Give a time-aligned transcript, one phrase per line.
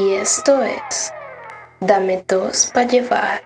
[0.00, 1.12] Y esto es
[1.78, 3.44] Dame dos para llevar.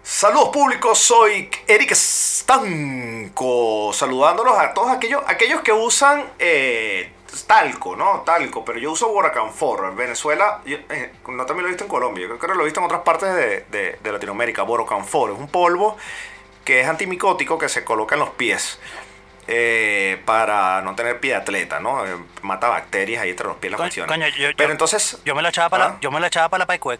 [0.00, 7.10] Saludos públicos, soy Eric Stanco, saludándolos a todos aquellos, aquellos que usan eh,
[7.48, 8.20] talco, ¿no?
[8.20, 9.86] Talco, pero yo uso Borocanfor.
[9.86, 12.62] En Venezuela, yo, eh, no también lo he visto en Colombia, yo creo que lo
[12.62, 14.62] he visto en otras partes de, de, de Latinoamérica.
[14.62, 15.96] Borocanfor es un polvo
[16.64, 18.78] que es antimicótico que se coloca en los pies.
[19.46, 22.06] Eh, para no tener pie de atleta, ¿no?
[22.06, 24.08] Eh, mata bacterias ahí entre los pies la Coño, cuestión.
[24.08, 25.88] coño, yo- Pero yo- entonces, Yo me la echaba para ¿Ah?
[25.88, 26.98] la, yo me la echaba para la Paicuec.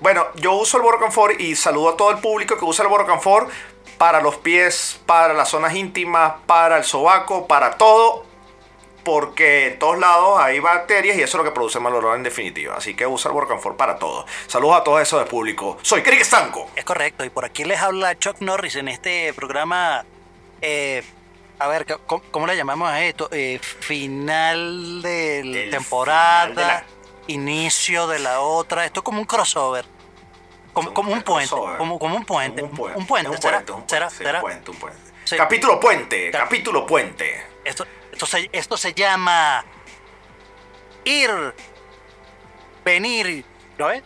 [0.00, 3.48] bueno, yo uso el Borocanfor y saludo a todo el público que usa el Borocanfor
[3.98, 8.24] para los pies, para las zonas íntimas, para el sobaco, para todo,
[9.04, 12.22] porque en todos lados hay bacterias y eso es lo que produce mal olor en
[12.22, 12.74] definitiva.
[12.76, 14.26] Así que usa el Borocanfor para todo.
[14.46, 15.78] Saludos a todos esos del público.
[15.82, 16.70] Soy Stanco.
[16.74, 17.24] Es correcto.
[17.24, 20.04] Y por aquí les habla Chuck Norris en este programa.
[20.68, 21.04] Eh,
[21.58, 23.28] a ver, ¿cómo, cómo le llamamos a esto?
[23.32, 26.84] Eh, final de la temporada, final de la-
[27.28, 28.84] inicio de la otra.
[28.84, 29.84] Esto es como un crossover.
[30.72, 31.50] Como, Un como un puente.
[31.78, 32.62] Como, como un puente.
[32.62, 32.98] Un puente.
[32.98, 33.30] Un puente.
[33.30, 33.64] Un ¿Será?
[33.64, 34.38] puente, ¿Será?
[34.38, 35.00] un puente, un puente.
[35.24, 35.36] Sí.
[35.36, 37.46] Capítulo puente, Cap- capítulo puente.
[37.64, 39.64] Esto, esto, se, esto se llama
[41.04, 41.30] ir,
[42.84, 43.44] venir,
[43.78, 44.02] ¿no ves?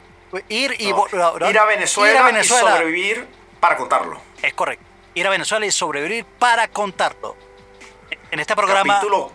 [0.48, 1.50] Ir y No, vo- no, no.
[1.50, 2.70] Ir a Venezuela, Ir a Venezuela.
[2.70, 3.26] y sobrevivir
[3.58, 4.20] para contarlo.
[4.40, 4.84] Es correcto.
[5.14, 7.36] Ir a Venezuela y sobrevivir para contarlo.
[8.30, 8.94] En este programa.
[8.94, 9.32] Capítulo.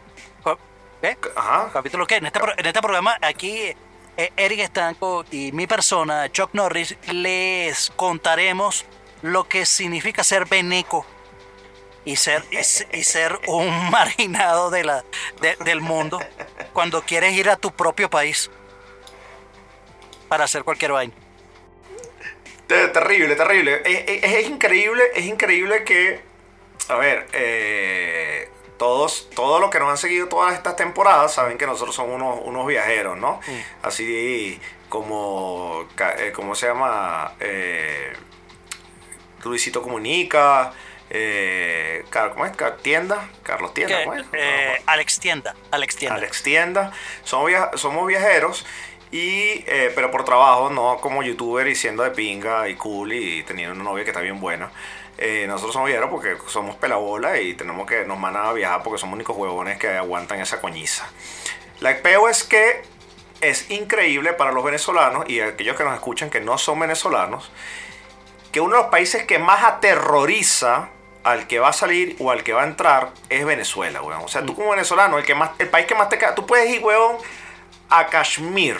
[1.02, 1.18] ¿Qué?
[1.36, 1.70] Ajá.
[1.74, 2.16] ¿Capítulo qué?
[2.16, 3.74] En este, en este programa, aquí,
[4.18, 8.86] eh, Eric Estanco y mi persona, Chuck Norris, les contaremos
[9.22, 11.06] lo que significa ser veneco
[12.06, 12.58] y ser, y,
[12.98, 15.04] y ser un marginado de la,
[15.42, 16.20] de- del mundo
[16.74, 18.50] cuando quieres ir a tu propio país
[20.28, 21.14] para hacer cualquier vaina.
[22.68, 23.82] Te- Terrible, terrible.
[23.86, 26.20] Es, es- es increíble, es increíble que,
[26.90, 31.66] a ver, eh, todos, todos los que nos han seguido todas estas temporadas saben que
[31.66, 33.40] nosotros somos unos, unos viajeros, ¿no?
[33.82, 34.60] Así
[34.90, 35.88] como,
[36.18, 37.34] eh, ¿cómo se llama?
[37.40, 38.14] Eh,
[39.44, 40.74] Luisito Comunica,
[41.10, 42.52] eh, ¿cómo es?
[42.82, 44.26] Tienda, Carlos Tienda, ¿cómo es?
[44.34, 45.56] eh, Alex Tienda.
[45.72, 46.16] Alex Tienda.
[46.18, 46.92] Alex Tienda.
[47.24, 48.66] Somos, via- somos viajeros,
[49.12, 53.44] y, eh, pero por trabajo, no como youtuber y siendo de pinga y cool y
[53.44, 54.72] teniendo una novia que está bien buena.
[55.18, 59.00] Eh, nosotros somos viajeros porque somos pelabola y tenemos que nos mandan a viajar porque
[59.00, 61.08] somos únicos huevones que aguantan esa coñiza.
[61.80, 62.82] La peo es que
[63.42, 67.52] es increíble para los venezolanos y aquellos que nos escuchan que no son venezolanos,
[68.52, 70.90] que uno de los países que más aterroriza
[71.24, 74.22] al que va a salir o al que va a entrar es Venezuela, weón.
[74.24, 76.46] O sea, tú como venezolano, el, que más, el país que más te caga, tú
[76.46, 77.18] puedes ir, weón,
[77.90, 78.78] a Kashmir.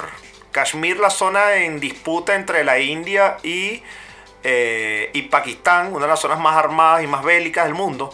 [0.52, 3.84] Kashmir, la zona en disputa entre la India y,
[4.44, 8.14] eh, y Pakistán, una de las zonas más armadas y más bélicas del mundo.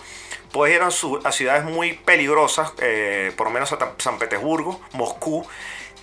[0.51, 5.45] Puedes ir a, ciudades muy peligrosas, eh, por lo menos San Petersburgo, Moscú,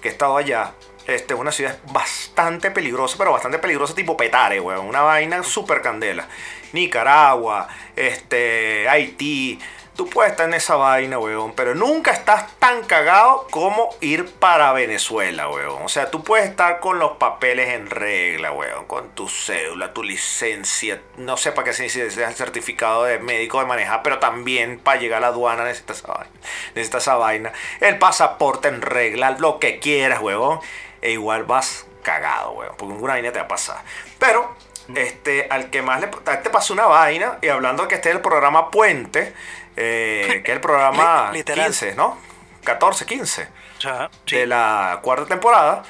[0.01, 0.73] que he estado allá.
[1.07, 4.87] Este, es una ciudad bastante peligrosa, pero bastante peligrosa tipo Petare, weón.
[4.87, 6.29] Una vaina súper candela.
[6.73, 7.67] Nicaragua,
[7.97, 9.59] este, Haití.
[9.99, 14.73] Tú puedes estar en esa vaina, weón, pero nunca estás tan cagado como ir para
[14.73, 15.83] Venezuela, weón.
[15.83, 20.05] O sea, tú puedes estar con los papeles en regla, weón, con tu cédula, tu
[20.05, 24.79] licencia, no sé para qué se necesita el certificado de médico de manejar, pero también
[24.79, 26.31] para llegar a la aduana necesitas esa vaina.
[26.77, 27.53] Necesitas esa vaina.
[27.81, 30.61] El pasaporte en regla, lo que quieras, weón.
[31.03, 33.83] E igual vas cagado, weón, porque ninguna vaina te va a pasar.
[34.21, 34.55] Pero
[34.95, 38.15] este, al que más le te pasó una vaina, y hablando de que este es
[38.15, 39.35] el programa Puente,
[39.79, 41.67] eh, que es el programa Li- literal.
[41.67, 42.19] 15, ¿no?
[42.65, 44.37] 14, 15 O sea, sí.
[44.37, 45.83] de la cuarta temporada,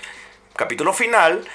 [0.55, 1.47] capítulo final,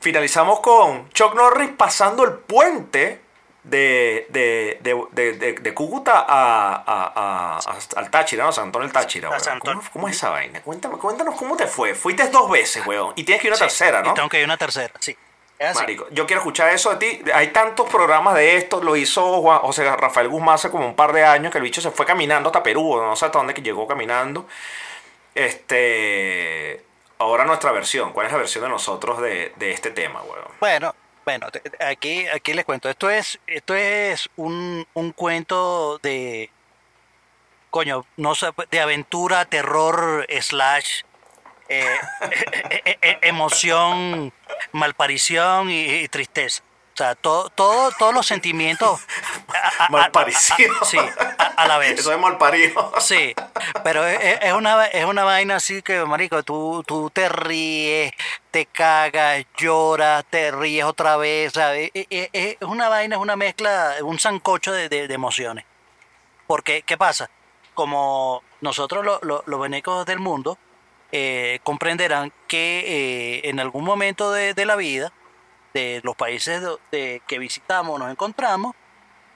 [0.00, 3.20] finalizamos con Chuck Norris pasando el puente
[3.62, 4.78] de, de,
[5.12, 8.52] de, de, Cúcuta a, a- a- a- al Táchira, ¿no?
[8.52, 9.28] San Antonio del Táchira.
[9.28, 9.58] A
[9.92, 10.62] ¿Cómo, es esa vaina?
[10.62, 11.94] Cuéntame, cuéntanos cómo te fue.
[11.94, 13.12] Fuiste dos veces, weón.
[13.16, 14.12] Y tienes que ir una Sí, tercera, ¿no?
[14.12, 15.16] Y tengo que ir una tercera, sí.
[15.74, 17.30] Marico, yo quiero escuchar eso de ti.
[17.32, 18.82] Hay tantos programas de esto.
[18.82, 21.64] Lo hizo Juan, o sea, Rafael Guzmán hace como un par de años que el
[21.64, 22.96] bicho se fue caminando hasta Perú.
[22.96, 24.46] No sé hasta dónde que llegó caminando.
[25.34, 26.84] Este.
[27.18, 28.12] Ahora nuestra versión.
[28.12, 30.44] ¿Cuál es la versión de nosotros de, de este tema, weón?
[30.60, 30.94] Bueno,
[31.26, 31.48] bueno,
[31.80, 32.88] aquí, aquí les cuento.
[32.88, 36.50] Esto es, esto es un, un cuento de,
[37.70, 41.02] coño, no sé, de aventura, terror, slash,
[41.68, 41.96] eh,
[42.84, 44.32] eh, eh, emoción,
[44.72, 46.62] malparición y, y tristeza.
[46.94, 48.98] O sea, todo, todo, todos los sentimientos.
[49.48, 50.74] a- a- a- Malparecido.
[50.80, 50.98] a- sí,
[51.56, 52.00] a, la vez.
[52.00, 52.90] Eso es malparido.
[53.00, 53.34] Sí,
[53.84, 58.12] pero es, es- una, es una vaina así que, marico, tú, tú te ríes,
[58.50, 61.90] te cagas, lloras, te ríes otra vez, ¿sabes?
[61.92, 65.66] Es, es- es una vaina, es una mezcla, un sancocho de, de- de emociones.
[66.46, 67.28] Porque, ¿qué pasa?
[67.74, 70.56] Como nosotros lo- lo- los venecos del mundo,
[71.18, 75.14] eh, comprenderán que eh, en algún momento de, la vida,
[75.72, 78.76] de los países de, que visitamos, nos encontramos,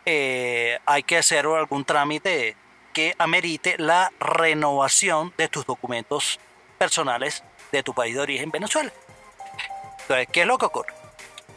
[0.05, 2.55] eh, hay que hacer algún trámite
[2.93, 6.39] que amerite la renovación de tus documentos
[6.77, 7.43] personales
[7.73, 8.93] de tu país de origen, Venezuela.
[10.03, 10.93] Entonces, ¿qué es lo que ocurre?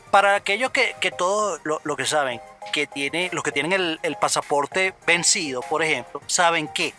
[0.09, 2.39] Para aquellos que, que todos lo, lo, que saben,
[2.71, 6.93] que tiene, los que tienen el, el pasaporte vencido, por ejemplo, saben que,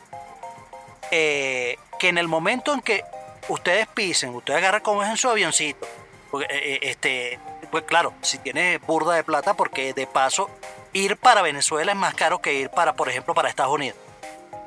[1.11, 3.05] eh, que en el momento en que
[3.49, 5.87] ustedes pisen, ustedes agarran como es en su avioncito,
[6.31, 7.39] porque, eh, este,
[7.71, 10.51] pues claro, si tienes burda de plata, porque de paso
[10.93, 13.99] ir para Venezuela es más caro que ir para, por ejemplo, para Estados Unidos.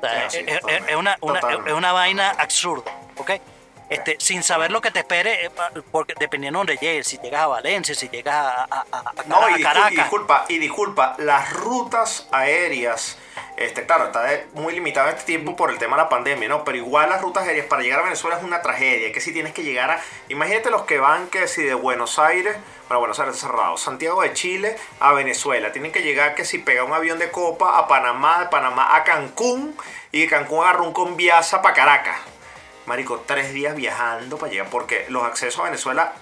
[0.00, 2.90] sea, sí, es, es, una, una, es, una, vaina absurda.
[3.88, 5.50] Este, sin saber lo que te espere, eh,
[5.90, 9.24] porque dependiendo de dónde llegues, si llegas a Valencia, si llegas a, a, a, a
[9.26, 9.92] no, y Caracas.
[9.92, 13.16] Y disculpa, y disculpa, las rutas aéreas,
[13.56, 16.64] este, claro, está muy limitado este tiempo por el tema de la pandemia, ¿no?
[16.64, 19.54] Pero igual las rutas aéreas para llegar a Venezuela es una tragedia, que si tienes
[19.54, 20.00] que llegar a...
[20.28, 22.56] Imagínate los que van, que si de Buenos Aires,
[22.88, 26.84] bueno, Buenos Aires cerrado, Santiago de Chile a Venezuela, tienen que llegar que si pega
[26.84, 29.74] un avión de copa a Panamá, de Panamá a Cancún,
[30.12, 32.18] y de Cancún agarra un Conviasa para Caracas.
[32.88, 36.14] Marico, tres días viajando para llegar, porque los accesos a Venezuela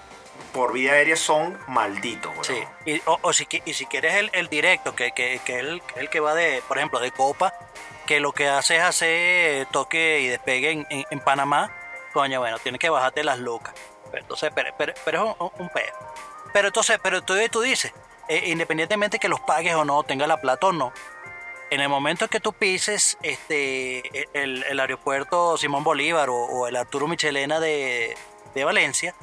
[0.53, 2.31] por vía aérea son malditos.
[2.41, 5.81] Sí, y, o, o si, y si quieres el, el directo, que, que, que el,
[5.95, 7.53] el que va de, por ejemplo, de Copa,
[8.05, 11.71] que lo que hace es hacer toque y despegue en, en, en Panamá,
[12.11, 13.73] coño, bueno, tienes que bajarte las locas.
[14.11, 15.93] Entonces, pero, pero, pero es un, un pedo.
[16.51, 17.93] Pero entonces, pero tú, tú dices,
[18.27, 20.91] eh, independientemente que los pagues o no, tenga la plata o no,
[21.69, 27.07] en el momento que tú pises este, el, el aeropuerto Simón Bolívar o, el Arturo
[27.07, 28.15] Michelena de,
[28.55, 29.15] de Valencia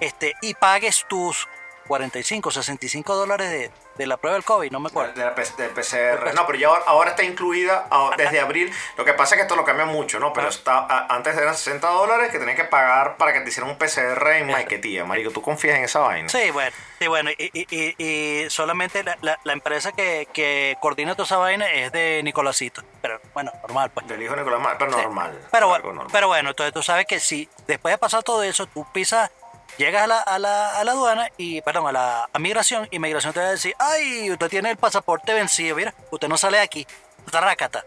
[0.00, 1.46] este, y pagues tus
[1.90, 5.12] 45, 65 dólares de, de la prueba del COVID, no me acuerdo.
[5.12, 6.32] De, la, del PCR.
[6.36, 8.72] No, pero ya ahora está incluida desde abril.
[8.96, 10.32] Lo que pasa es que esto lo cambia mucho, ¿no?
[10.32, 13.76] Pero está, antes eran 60 dólares que tenías que pagar para que te hicieran un
[13.76, 15.04] PCR en Maiquetía.
[15.04, 16.28] Marico, ¿tú confías en esa vaina?
[16.28, 16.70] Sí, bueno.
[17.00, 21.38] Sí, bueno, y, y, y solamente la, la, la, empresa que, que coordina toda esa
[21.38, 22.84] vaina es de Nicolásito.
[23.02, 24.06] Pero bueno, normal, pues.
[24.06, 24.98] Del hijo de Nicolás, pero sí.
[24.98, 25.48] normal.
[25.50, 26.06] Pero, bueno, normal.
[26.12, 29.30] pero bueno, entonces tú sabes que si después de pasar todo eso, tú pisas
[29.80, 32.98] llegas a la, a la, a la aduana y, perdón, a la a migración y
[32.98, 36.58] migración te va a decir, ay, usted tiene el pasaporte vencido, mira, usted no sale
[36.58, 36.86] de aquí,
[37.32, 37.84] rácata.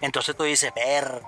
[0.00, 1.20] Entonces tú dices, verga,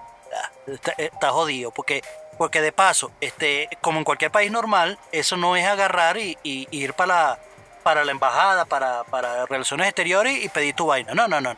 [0.66, 2.02] está, está, jodido, porque,
[2.38, 6.68] porque de paso, este, como en cualquier país normal, eso no es agarrar y, y,
[6.70, 7.38] y ir para la,
[7.82, 11.14] para la embajada, para, para relaciones exteriores y pedir tu vaina.
[11.14, 11.56] No, no, no.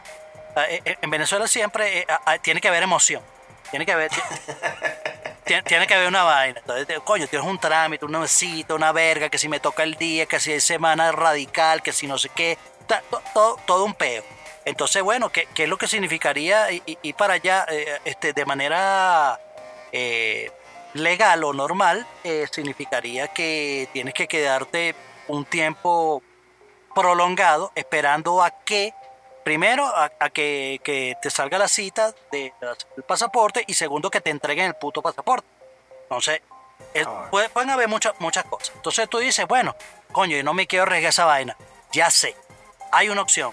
[0.85, 2.06] En Venezuela siempre eh,
[2.43, 3.23] tiene que haber emoción.
[3.70, 4.11] Tiene que haber.
[5.46, 6.60] tiene, que haber una vaina.
[6.60, 10.26] Entonces, coño, tienes un trámite, una cita, una verga, que si me toca el día,
[10.26, 12.58] que si es semana radical, que si no sé qué.
[12.87, 14.22] Todo, todo, todo un peo.
[14.64, 19.40] Entonces, bueno, ¿qué, ¿qué, es lo que significaría ir para allá eh, este, de manera
[19.93, 20.50] eh,
[20.94, 22.04] legal o normal?
[22.25, 24.96] Eh, significaría que tienes que quedarte
[25.28, 26.22] un tiempo
[26.96, 28.93] prolongado esperando a que
[29.46, 34.20] primero a, a que, que, te salga la cita del de, pasaporte y segundo que
[34.20, 35.46] te entreguen el puto pasaporte.
[36.03, 36.43] Entonces,
[36.93, 37.29] es, oh.
[37.31, 38.72] puede, pueden haber muchas, muchas cosas.
[38.74, 39.76] Entonces tú dices, bueno,
[40.10, 41.56] coño, yo no me quiero arriesgar esa vaina.
[41.93, 42.34] Ya sé,
[42.91, 43.53] hay una opción.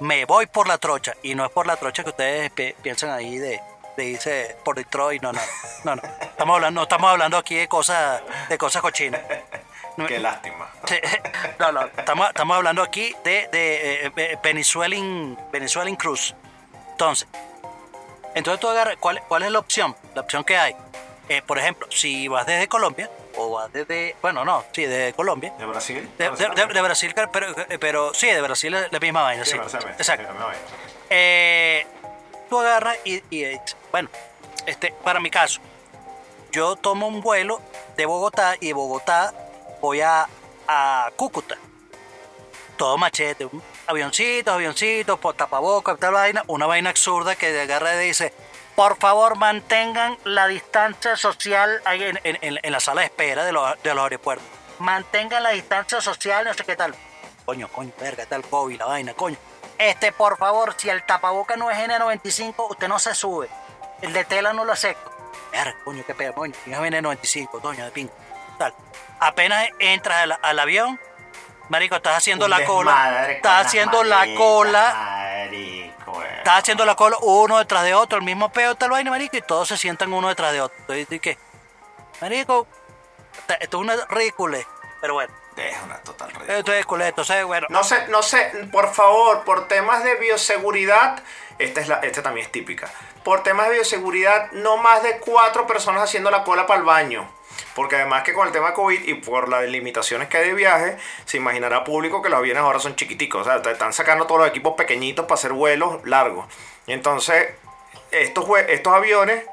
[0.00, 1.14] Me voy por la trocha.
[1.22, 3.62] Y no es por la trocha que ustedes pi piensan ahí de,
[3.96, 5.22] de irse por Detroit.
[5.22, 5.40] No, no,
[5.84, 6.02] no, no.
[6.20, 8.20] Estamos hablando, no estamos hablando aquí de cosas,
[8.50, 9.22] de cosas cochinas.
[10.06, 10.59] Qué lástima.
[11.58, 16.34] No, no, estamos, estamos hablando aquí de, de eh, Venezuelan, Venezuelan Cruz.
[16.92, 17.28] Entonces,
[18.34, 19.94] entonces tú agarras, ¿cuál, ¿cuál es la opción?
[20.14, 20.74] La opción que hay.
[21.28, 25.52] Eh, por ejemplo, si vas desde Colombia, o vas desde, bueno, no, sí, de Colombia.
[25.58, 26.10] ¿De Brasil?
[26.18, 29.56] De, de, de, de Brasil, pero, pero sí, de Brasil es la misma vaina, sí.
[29.66, 29.76] sí.
[29.96, 30.28] Exacto.
[31.08, 31.86] Eh,
[32.48, 33.58] tú agarras y, y,
[33.92, 34.08] bueno,
[34.66, 35.60] este, para mi caso,
[36.52, 37.60] yo tomo un vuelo
[37.96, 39.32] de Bogotá y de Bogotá
[39.80, 40.28] voy a,
[41.16, 41.56] Cúcuta.
[42.76, 43.48] Todo machete,
[43.86, 48.32] avioncitos, avioncitos, por tapabocas, tal vaina, una vaina absurda que de agarra dice,
[48.74, 54.46] por favor mantengan la distancia social ahí en, la sala de espera de los, aeropuertos.
[54.78, 56.94] Mantengan la distancia social, no sé qué tal.
[57.44, 59.36] Coño, coño, verga, tal COVID, la vaina, coño.
[59.76, 63.48] Este, por favor, si el tapaboca no es N95, usted no se sube.
[64.00, 65.10] El de tela no lo acepto.
[65.52, 66.54] Verga, coño, qué pedo, coño.
[66.64, 68.12] Es N95, doña de pingo.
[68.56, 68.72] Tal
[69.20, 70.98] apenas entras al, al avión,
[71.68, 76.34] marico, estás haciendo Un la cola, estás haciendo la cola, marico, eh.
[76.38, 79.42] estás haciendo la cola uno detrás de otro, el mismo peo tal vaina, marico, y
[79.42, 80.96] todos se sientan uno detrás de otro.
[80.96, 81.38] ¿Y qué?
[82.20, 82.66] Marico,
[83.60, 84.58] esto es una ridícula,
[85.00, 85.32] pero bueno.
[85.56, 86.58] Es una total ridícula.
[86.58, 87.66] Esto es entonces, bueno.
[87.68, 91.22] No sé, no sé, por favor, por temas de bioseguridad,
[91.58, 92.90] esta, es la, esta también es típica.
[93.24, 97.30] Por temas de bioseguridad, no más de cuatro personas haciendo la cola para el baño.
[97.74, 100.96] Porque además que con el tema COVID y por las limitaciones que hay de viaje,
[101.24, 103.42] se imaginará público que los aviones ahora son chiquiticos.
[103.42, 106.46] O sea, te están sacando todos los equipos pequeñitos para hacer vuelos largos.
[106.86, 107.48] Y entonces,
[108.10, 109.44] estos, estos aviones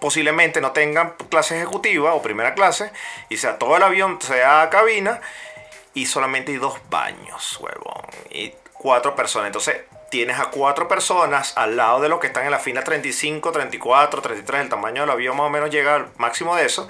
[0.00, 2.92] posiblemente no tengan clase ejecutiva o primera clase
[3.28, 5.20] y sea todo el avión, sea cabina
[5.94, 8.04] y solamente hay dos baños, huevón.
[8.30, 9.48] Y cuatro personas.
[9.48, 9.76] Entonces
[10.10, 14.22] tienes a cuatro personas al lado de los que están en la fila 35, 34,
[14.22, 14.62] 33.
[14.62, 16.88] El tamaño del avión más o menos llega al máximo de eso.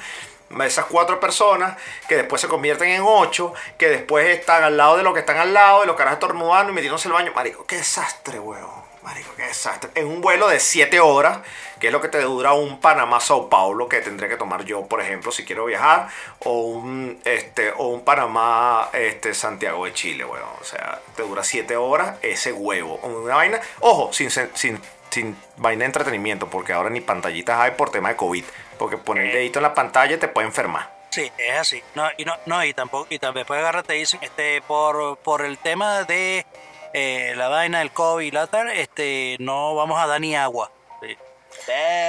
[0.65, 1.77] Esas cuatro personas
[2.09, 5.37] que después se convierten en ocho, que después están al lado de los que están
[5.37, 7.33] al lado, de los caras estornudando y metiéndose el baño.
[7.35, 8.89] Marico, qué desastre, huevón.
[9.03, 9.91] Marico, qué desastre.
[9.95, 11.41] En un vuelo de 7 horas,
[11.79, 15.01] que es lo que te dura un Panamá-Sao Paulo, que tendría que tomar yo, por
[15.01, 16.09] ejemplo, si quiero viajar,
[16.41, 20.49] o un, este, o un Panamá este, de Chile, weón.
[20.61, 22.97] O sea, te dura 7 horas ese huevo.
[23.03, 27.91] Una vaina, ojo, sin, sin, sin vaina de entretenimiento, porque ahora ni pantallitas hay por
[27.91, 28.45] tema de COVID.
[28.79, 30.97] Porque poner el dedito en la pantalla te puede enfermar.
[31.11, 31.83] Sí, es así.
[31.95, 35.45] No, y no, no, y tampoco, y también después agarra te dicen, este, por, por
[35.45, 36.47] el tema de
[36.93, 40.71] eh, la vaina del COVID y la tal, este, no vamos a dar ni agua.
[41.01, 41.17] Sí.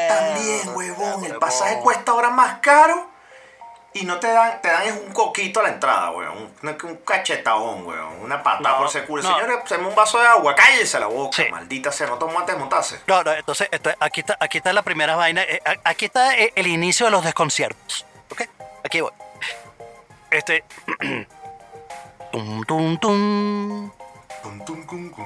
[0.07, 3.09] También, huevón, el pasaje cuesta ahora más caro
[3.93, 6.51] y no te dan, te dan es un coquito a la entrada, huevón.
[6.61, 8.21] Un, un cachetadón, huevón.
[8.21, 9.23] Una patada No, por ese culo.
[9.23, 9.29] no.
[9.35, 11.49] Señores, se un vaso de agua, cállese la boca, Sí.
[11.51, 12.99] maldita sea, no tomó antes de montarse.
[13.07, 15.41] No, no, entonces, esto- aquí, está, aquí está la primera vaina.
[15.43, 18.05] eh, Aquí está eh, el inicio de los desconciertos.
[18.31, 18.43] ¿Ok?
[18.83, 19.11] Aquí voy.
[20.31, 20.63] Este.
[22.31, 23.91] tum, tum, tum.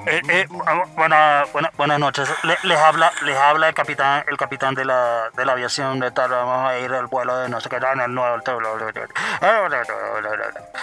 [0.08, 0.64] Eh, eh, bu-
[0.96, 2.30] buena- buena- buenas noches.
[2.44, 6.12] Le- les habla, les habla el capitán, el capitán de la, de la aviación de
[6.12, 6.32] tal.
[6.32, 8.38] Vamos a ir al vuelo de no sé qué, en el nuevo.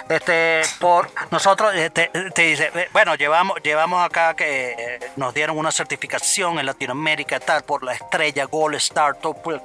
[0.08, 5.58] Este, por nosotros eh, te, te dice, eh, bueno, llevamos, llevamos acá que nos dieron
[5.58, 9.60] una certificación en Latinoamérica tal por la estrella Gold Star por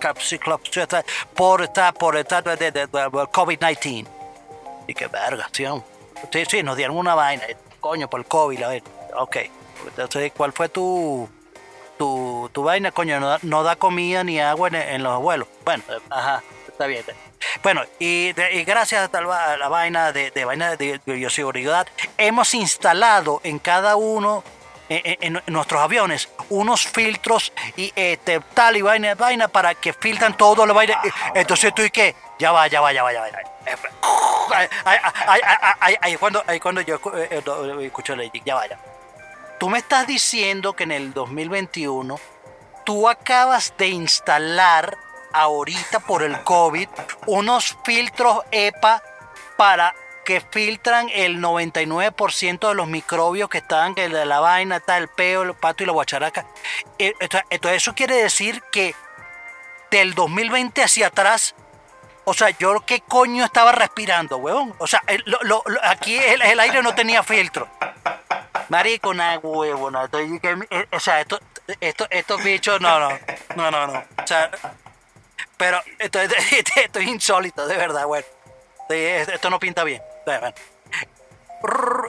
[1.36, 4.08] por esta, por esta de, de- de- de COVID-19.
[4.88, 5.84] Y qué verga, sí, ¿no?
[6.32, 7.44] sí, sí, nos dieron una vaina,
[7.86, 8.84] coño, por el COVID, a ver,
[9.16, 9.38] ok.
[9.96, 11.30] Entonces, ¿cuál fue tu,
[12.00, 13.20] tu, tu vaina, coño?
[13.44, 15.48] No, da- comida ni agua en, los vuelos.
[15.64, 17.04] Bueno, ajá, está bien.
[17.62, 21.86] Bueno, y, gracias a, la vaina de, de vaina de bioseguridad,
[22.18, 24.44] hemos instalado en cada uno
[24.90, 29.94] en, en- en nuestros aviones unos filtros y este, tal y vaina, vaina para que
[29.94, 31.02] filtran todo la vaina.
[31.34, 33.28] Entonces tú y qué, ya va, ya va, ya va, ya va.
[36.02, 38.78] Ahí, cuando, cuando yo eh, eh, escucho Lady, ya vaya.
[39.60, 42.20] Tú me estás diciendo que en el 2021
[42.84, 44.98] tú acabas de instalar
[45.34, 46.88] ahorita por el COVID
[47.28, 49.02] unos filtros EPA
[49.58, 54.98] para que filtran el 99% de los microbios que están, que de la vaina, está
[54.98, 56.46] el peo, el pato y la guacharaca.
[57.00, 58.94] Eh, Entonces, eso quiere decir que
[59.92, 61.56] del 2020 hacia atrás
[62.28, 64.74] o sea, yo qué coño estaba respirando, huevón.
[64.80, 65.04] O sea,
[65.84, 67.70] aquí el, aire no tenía filtro.
[68.70, 71.40] Marico, na huevo, eh, o sea, esto,
[71.80, 73.10] esto, estos bichos, no, no,
[73.56, 74.00] no, no, no.
[74.00, 74.50] O sea,
[75.56, 78.26] pero esto, esto- es insólito, de verdad, bueno.
[78.90, 80.02] Esto no pinta bien.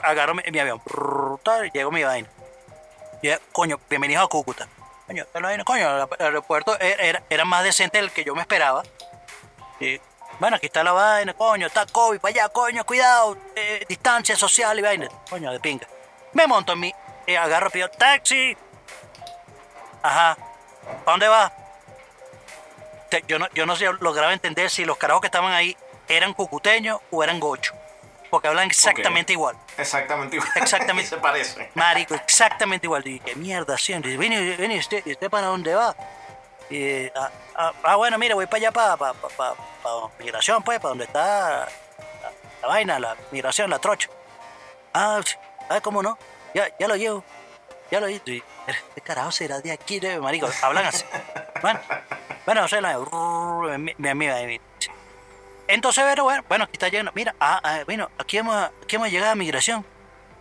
[0.03, 0.81] Agarro mi, mi avión.
[1.73, 2.27] Llego mi vaina.
[3.51, 4.67] Coño, bienvenido a Cúcuta.
[5.07, 5.25] Coño,
[5.65, 8.83] coño, el aeropuerto era, era- más decente del que yo me esperaba.
[10.39, 14.77] Bueno, aquí está la vaina, coño, está COVID, para allá, coño, cuidado, eh, distancia social
[14.77, 15.07] y vaina.
[15.29, 15.87] Coño, de pinga.
[16.33, 16.93] Me monto en mi,
[17.25, 18.55] eh, agarro, pido taxi.
[20.03, 20.37] Ajá.
[21.05, 21.51] ¿Para dónde va?
[23.27, 25.75] Yo no, yo no sé, lograba entender si los carajos que estaban ahí
[26.07, 27.75] eran cucuteños o eran gochos.
[28.29, 29.55] Porque hablan exactamente igual.
[29.77, 30.51] Exactamente igual.
[30.55, 31.09] Exactamente.
[31.15, 31.71] se parece.
[31.75, 33.07] Marico, exactamente igual.
[33.07, 34.11] Y qué mierda siempre.
[34.11, 35.95] Dice, Vení, vení, ¿usted, ¿y usted para dónde va?
[36.69, 40.79] Y, ah, ah, ah, bueno, mira, voy para allá, para, para, para, para migración, pues,
[40.79, 41.67] para donde está
[42.21, 42.31] la,
[42.61, 44.09] la vaina, la migración, la trocha.
[44.93, 45.21] Ah,
[45.69, 46.17] ah, ¿cómo no?
[46.53, 47.23] Ya, ya lo llevo.
[47.89, 48.23] Ya lo llevo.
[48.25, 48.43] Y,
[48.95, 50.49] ¿Qué carajo será de aquí, de marico?
[50.61, 51.05] Hablan así.
[51.61, 51.79] Bueno,
[52.45, 52.97] bueno, no sé, la.
[55.67, 57.11] Entonces, bueno, bueno, bueno, aquí está llegando.
[57.15, 59.85] Mira, ah, ah, bueno, aquí hemos, aquí hemos llegado a migración.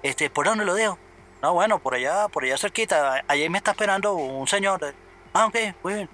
[0.03, 0.99] Este, ¿por dónde lo dejo?
[1.43, 3.25] No, bueno, por allá, por allá cerquita.
[3.29, 4.95] Allí me está esperando un señor.
[5.33, 6.09] Ah, ok, muy bien.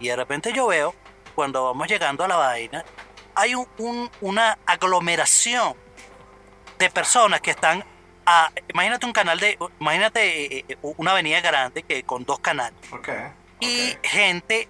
[0.00, 0.94] Y de repente yo veo,
[1.34, 2.84] cuando vamos llegando a la vaina,
[3.34, 5.74] hay un- un- una aglomeración
[6.78, 7.84] de personas que están
[8.26, 12.78] a, imagínate un canal de, imagínate eh, eh, una avenida grande que con dos canales
[12.92, 13.08] Ok.
[13.60, 13.98] y ok.
[14.06, 14.68] gente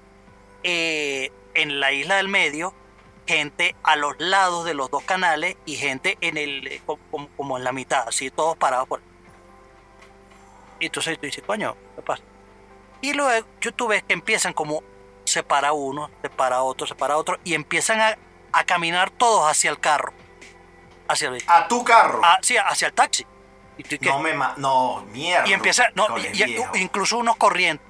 [0.63, 2.73] eh, en la isla del medio
[3.29, 7.29] gente a los lados de los dos canales y gente en el eh, co- como,
[7.37, 9.01] como en la mitad, así todos parados por
[10.81, 12.23] Y entonces tú dices, coño, ¿qué pasa?
[13.03, 14.83] Y luego tú ves que empiezan como
[15.25, 18.17] separa uno, separa otro, separa otro y empiezan a,
[18.53, 20.13] a caminar todos hacia el carro.
[21.07, 22.21] Hacia el, A tu carro.
[22.25, 23.27] ah, sí, hacia el taxi.
[23.77, 24.07] Y, tú, ¿qué?
[24.09, 25.47] no me ma No, mierda.
[25.47, 26.77] y empieza, no, Cole, y- y- viejo.
[26.77, 27.83] incluso unos corriendo.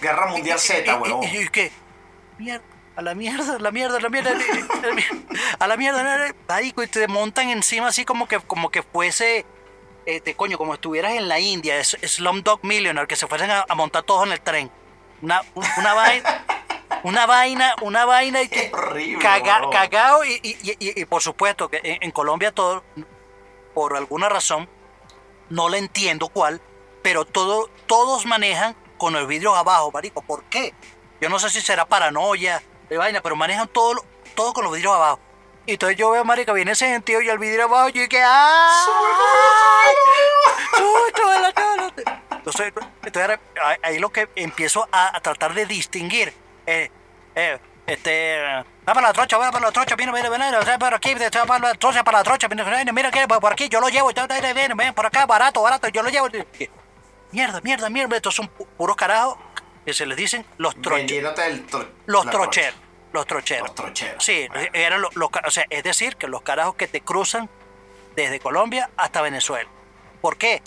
[0.00, 1.22] Guerra Mundial Z, y- huevón.
[1.24, 1.72] Y, y- y que,
[2.38, 2.64] mierda,
[2.96, 5.18] a la mierda, a la mierda, a la mierda, a la mierda,
[5.58, 9.44] a la mierda, ahí y te montan encima así como que, como que fuese,
[10.06, 13.74] este, coño, como estuvieras en la India, es Slumdog Millionaire, que se fuesen a, a
[13.74, 14.70] montar todos en el tren.
[15.22, 16.44] Una, un- una vaina,
[17.02, 21.98] una vaina, una vaina y que horrible, caga- y, y- y- por supuesto que en,
[22.02, 22.82] en Colombia todo,
[23.74, 24.68] por alguna razón,
[25.50, 26.60] no le entiendo cuál,
[27.02, 30.22] pero todo, todos manejan con el vidrio abajo, marico.
[30.22, 30.72] ¿Por qué?
[31.20, 34.94] Yo no sé si será paranoia de vaina, pero manejan todo, todo con los vidrios
[34.94, 35.20] abajo.
[35.66, 38.84] Y entonces yo veo, marica, viene ese sentido y el vidrio abajo, y que ¡ay!
[40.76, 41.92] ¡Susto de la cara!
[42.30, 43.38] Entonces, entonces
[43.82, 46.32] ahí- lo que empiezo a, a tratar de distinguir.
[46.66, 46.90] Eh,
[47.34, 48.38] eh, este.
[48.88, 51.14] Va para la trocha, va para la trocha, viene, viene, viene, por aquí,
[51.46, 54.12] para la trocha, para la trocha, viene, mira que por aquí, yo lo llevo,
[54.52, 56.28] viene, viene, por acá, barato, barato, yo lo llevo.
[57.32, 59.36] Mierda, mierda, mierda, estos son pu- puros carajos
[59.86, 62.74] que se les dicen los el tro- Los la trocheros.
[62.74, 62.82] trocha.
[63.12, 63.68] Los trocheros.
[63.68, 64.22] Los trocheros.
[64.24, 64.68] Sí, Bueno.
[64.74, 67.48] eran los, o sea, es decir, que los carajos que te cruzan
[68.14, 69.70] desde Colombia hasta Venezuela.
[70.20, 70.60] ¿Por qué?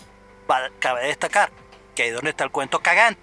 [0.79, 1.51] Cabe destacar
[1.93, 3.21] que ahí es donde está el cuento cagante.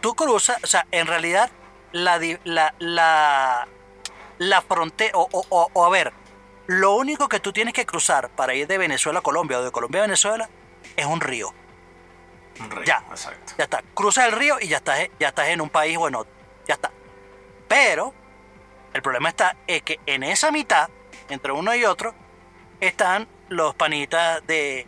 [0.00, 1.50] Tú cruzas, o sea, en realidad
[1.92, 3.68] la la la,
[4.38, 6.12] la frontera o, o- o- o a ver,
[6.68, 9.70] lo único que tú tienes que cruzar para ir de Venezuela a Colombia o de
[9.72, 10.48] Colombia a Venezuela
[10.96, 11.52] es un río.
[12.60, 13.04] Un Ya.
[13.10, 13.54] Exacto.
[13.58, 13.82] Ya está.
[13.94, 16.32] Cruzas el río y ya estás, ya estás en un país o en otro.
[16.66, 16.90] Ya está.
[17.68, 18.12] Pero
[18.92, 20.88] el problema está es que en esa mitad,
[21.28, 22.14] entre uno y otro,
[22.80, 24.86] están los panitas de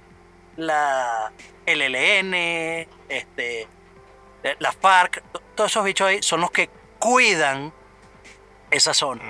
[0.57, 1.33] la
[1.67, 3.67] LLN, este,
[4.59, 7.73] la FARC, to- todos esos bichos ahí son los que cuidan
[8.71, 9.23] esa zona.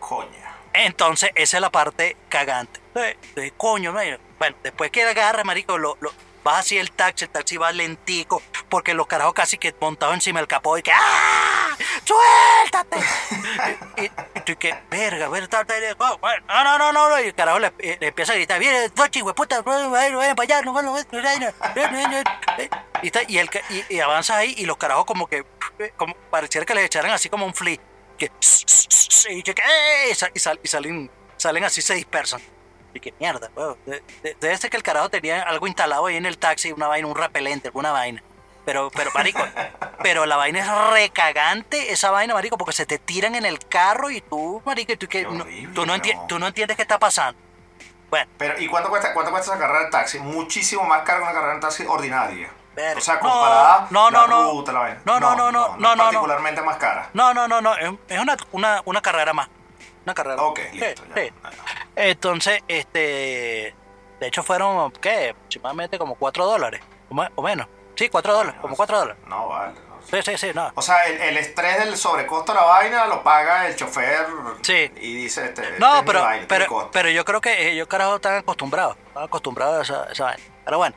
[0.00, 0.28] Coño.
[0.72, 2.80] Entonces, esa es la parte cagante.
[2.94, 4.18] Entonces, coño, bueno,
[4.62, 6.12] después que agarras, marico, lo, lo-
[6.48, 10.40] vas así el taxi, el taxi va lentico, porque los carajos casi que montados encima
[10.40, 11.76] del capó y que ¡Ah!
[12.04, 12.98] ¡Suéltate!
[13.98, 15.62] y, y, y tú que, verga, verga,
[16.48, 19.06] no, no, no, no, no, y el carajo le, le empieza a gritar, viene, no,
[19.08, 22.22] chico, puta, vayan vayan para allá, no, no, no, no, no, no".
[23.02, 25.44] y, y, el, y, y avanzas ahí y los carajos como que,
[25.96, 27.76] como pareciera que les echaran así como un flea,
[28.16, 28.30] que,
[29.30, 32.40] y que, "Eh", sal- y salen, salen así, se dispersan.
[32.94, 33.76] Y que mierda, weón.
[33.86, 36.86] De- de- Debe ser que el carajo tenía algo instalado ahí en el taxi, una
[36.88, 38.22] vaina, un repelente, alguna vaina.
[38.64, 39.40] Pero, pero, marico,
[40.02, 44.10] pero la vaina es recagante, esa vaina, marico, porque se te tiran en el carro
[44.10, 46.26] y tú, marico, tú, que, no, horrible, tú, no enti- no.
[46.26, 47.38] tú no entiendes qué está pasando.
[48.10, 50.18] Bueno, Pero, ¿y cuánto cuesta, cuánto cuesta esa carrera de taxi?
[50.18, 52.50] Muchísimo más caro que una carrera de taxi ordinaria.
[52.96, 54.50] O sea, comparada no, la no, no.
[54.52, 55.00] ruta, la vaina.
[55.04, 57.10] No, no, no, no, no, no, particularmente más cara.
[57.12, 59.48] no, no, no, no, es es una, una, una carrera más.
[60.08, 61.02] Una carrera Ok, Sí, listo.
[61.14, 61.22] ya.
[61.22, 61.32] sí.
[61.96, 63.74] Entonces, este.
[64.20, 65.30] De hecho, fueron, ¿qué?
[65.30, 66.80] Aproximadamente como 4 dólares.
[67.10, 67.66] O me- o menos.
[67.94, 68.58] Sí, 4 dólares.
[68.62, 69.22] Como 4 dólares.
[69.26, 69.74] No, vale.
[70.10, 70.72] Sí, sí, sí, no.
[70.74, 74.26] O sea, el, el estrés del sobrecosto de la vaina lo paga el chofer.
[74.62, 74.90] Sí.
[74.96, 76.90] Y dice, este, este No, es mi pero, vaina, este mi pero, costo.
[76.92, 78.96] pero yo creo que ellos, carajo, están acostumbrados.
[79.08, 80.42] Están acostumbrados a esa, vaina.
[80.64, 80.96] Pero bueno,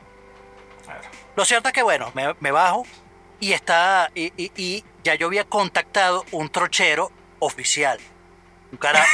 [1.36, 2.84] lo cierto es que, bueno, me, me bajo
[3.40, 4.10] y está.
[4.14, 7.98] Y, y- y ya yo había contactado un trochero oficial.
[8.72, 9.04] Un cara.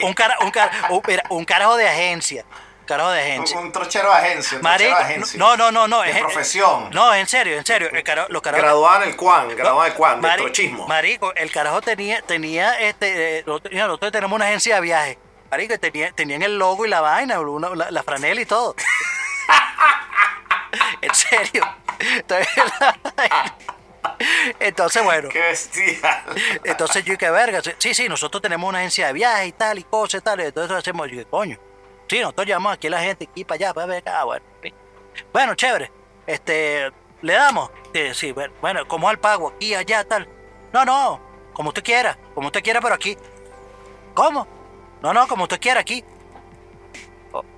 [0.00, 2.44] un, cara, un, cara, un, mira, un carajo de agencia.
[2.80, 3.58] Un carajo de agencia.
[3.58, 4.56] Un, un trochero de agencia.
[4.58, 5.38] un Marico, trochero de agencia.
[5.38, 6.02] no, no, no, no.
[6.02, 6.90] De es- profesión.
[6.90, 7.88] No, en serio, en serio.
[7.92, 10.86] El carajo, los carajos, Graduado en el Cuan, graduado en el Cuan, de Mari- trochismo.
[10.88, 15.18] Marico, el carajo tenía, tenía este, eh, nosotros, tenemos una agencia de viaje.
[15.50, 18.74] Marico, tenía, tenían el logo y la vaina, una- la, la franela y todo.
[21.02, 21.66] en serio.
[21.98, 22.48] Entonces,
[24.60, 25.28] entonces, bueno.
[25.28, 25.54] Qué.
[26.64, 29.84] Entonces yo dije, verga, sí, sí, nosotros tenemos una agencia de viaje y tal y
[29.84, 30.40] cosas y tal.
[30.40, 31.58] y Entonces hacemos, yo coño.
[32.08, 34.44] Sí, nosotros llamamos aquí a la gente, aquí para allá, para ver acá, bueno.
[34.62, 34.72] sí.
[35.32, 35.90] Bueno, chévere.
[36.26, 36.90] Este,
[37.22, 37.70] le damos.
[38.14, 39.52] Sí, bueno, bueno, ¿cómo es el pago?
[39.56, 40.28] Aquí, allá, tal.
[40.72, 41.20] No, no,
[41.52, 43.16] como usted quiera, como usted quiera, pero aquí.
[44.14, 44.46] ¿Cómo?
[45.02, 46.04] No, no, como usted quiera, aquí.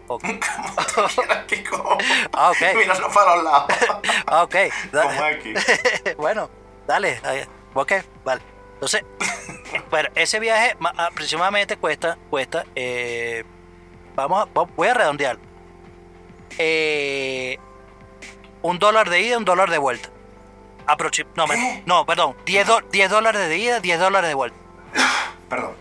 [0.09, 0.25] O- ok.
[1.31, 1.97] Aquí como-
[2.33, 2.59] Ah, ok.
[3.15, 3.67] Para los lados.
[4.27, 4.57] Ah, ok.
[4.93, 5.55] Como aquí.
[6.17, 6.51] bueno,
[6.87, 7.21] dale.
[7.75, 7.93] Ok,
[8.25, 8.43] vale.
[8.75, 9.05] Entonces,
[9.91, 13.45] bueno, ese viaje ma- aproximadamente cuesta, cuesta, eh,
[14.15, 15.39] vamos a, vo- voy a redondear.
[16.59, 17.59] Eh,
[18.63, 20.11] un dólar de ida, un dólar de vuelta.
[20.87, 24.57] Aproxi- no, me- no, perdón, 10, do- 10 dólares de ida, 10 dólares de vuelta.
[25.49, 25.75] Perdón.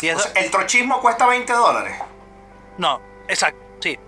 [0.00, 1.96] 10 O sea, el trochismo cuesta 20 dólares.
[2.76, 3.00] No,
[3.32, 3.98] exacto, sí,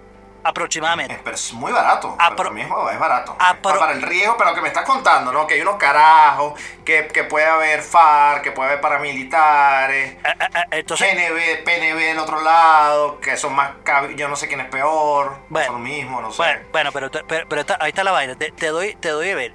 [0.44, 1.18] aproximadamente.
[1.24, 2.16] Pero es muy barato.
[2.18, 3.34] Apro- mí es, barato.
[3.38, 5.46] Apro- para el riesgo, pero lo que me estás contando, ¿no?
[5.46, 10.48] Que hay unos carajos, que, que puede haber FARC, que puede haber paramilitares, Ah, ah,
[10.54, 13.70] ah, Entonces, PNB, PNB del otro lado, que son más...
[14.16, 15.66] Yo no sé quién es peor, Bueno.
[15.72, 16.36] son lo mismo, no sé.
[16.42, 18.34] bueno, bueno, pero, pero, pero está- ahí está la vaina.
[18.36, 19.54] Te, te doy, te doy a ver.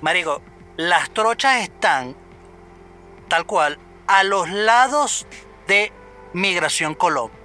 [0.00, 0.40] Marico,
[0.76, 2.16] las trochas están
[3.28, 5.26] tal cual a los lados
[5.66, 5.92] de
[6.32, 7.38] Migración Colombia.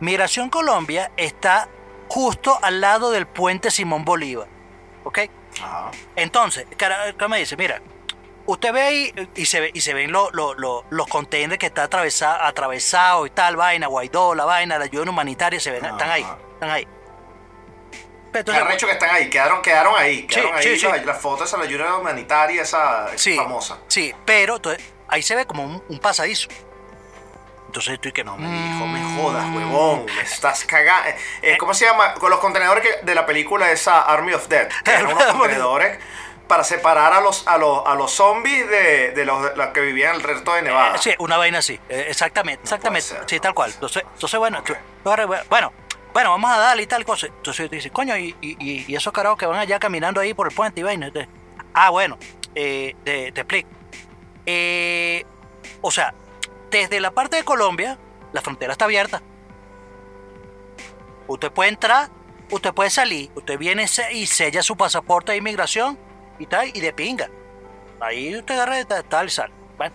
[0.00, 1.68] Migración Colombia está
[2.08, 4.48] justo al lado del puente Simón Bolívar.
[5.04, 5.18] ¿Ok?
[5.62, 5.90] Ajá.
[6.16, 7.80] Entonces, cara, cara me dice, mira,
[8.46, 11.66] usted ve ahí y se, ve, y se ven lo- lo- lo- los containers que
[11.66, 16.10] está atravesado, atravesado y tal, vaina, Guaidó, la vaina, la ayuda humanitaria, se ven, están
[16.10, 16.86] ahí, están ahí.
[18.32, 20.86] Pero Qué entonces, arrecho que están ahí, quedaron, quedaron ahí, Sí, quedaron sí, ahí sí.
[20.86, 23.78] las la fotos de la ayuda humanitaria, esa, esa sí, famosa.
[23.88, 26.48] sí, pero entonces, ahí se ve como un, un pasadizo.
[27.76, 29.56] Entonces estoy que No me dijo, me jodas, Mm.
[29.56, 31.10] huevón, me estás cagando.
[31.58, 32.14] ¿Cómo se llama?
[32.14, 34.66] Con los contenedores que- de la película esa Army of Dead.
[34.82, 35.98] Que eran unos contenedores
[36.48, 39.80] para separar a los, a los, a los zombies de, de los, de los que
[39.82, 40.94] vivían el resto de Nevada.
[40.94, 43.72] Eh, sí, una vaina así, eh, exactamente, exactamente, ser, sí, no tal cual.
[43.74, 44.62] Entonces, entonces bueno,
[45.50, 45.72] bueno,
[46.14, 47.26] bueno, vamos a darle y tal cosa.
[47.26, 50.48] Entonces tú dices, coño, y, y, y esos carajos que van allá caminando ahí por
[50.48, 51.08] el puente y vaina.
[51.08, 51.30] Entonces,
[51.74, 52.16] ah, bueno,
[52.54, 53.68] eh, te, te explico.
[54.46, 55.26] Eh,
[55.82, 56.14] o sea,
[56.78, 57.98] desde la parte de Colombia,
[58.32, 59.22] la frontera está abierta.
[61.28, 62.08] Usted puede entrar,
[62.50, 65.98] usted puede salir, usted viene y sella su pasaporte de inmigración
[66.38, 67.28] y tal, y de pinga.
[68.00, 69.52] Ahí usted agarra de ta- tal y sale.
[69.76, 69.94] Bueno.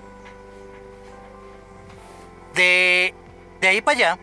[2.53, 3.13] De,
[3.61, 4.19] de ahí para allá,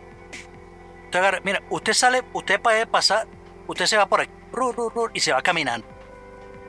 [1.05, 3.27] usted agarra- mira, usted sale, usted puede pasar,
[3.67, 4.31] usted se va por aquí,
[5.13, 5.87] y se va caminando.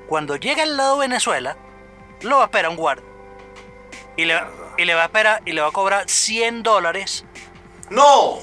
[0.08, 1.56] Cuando llega al lado de Venezuela,
[2.22, 3.04] lo va a esperar un guardia.
[4.16, 4.69] Y le, Mierda.
[4.80, 7.26] Y le va a esperar y le va a cobrar 100 dólares,
[7.90, 8.38] No,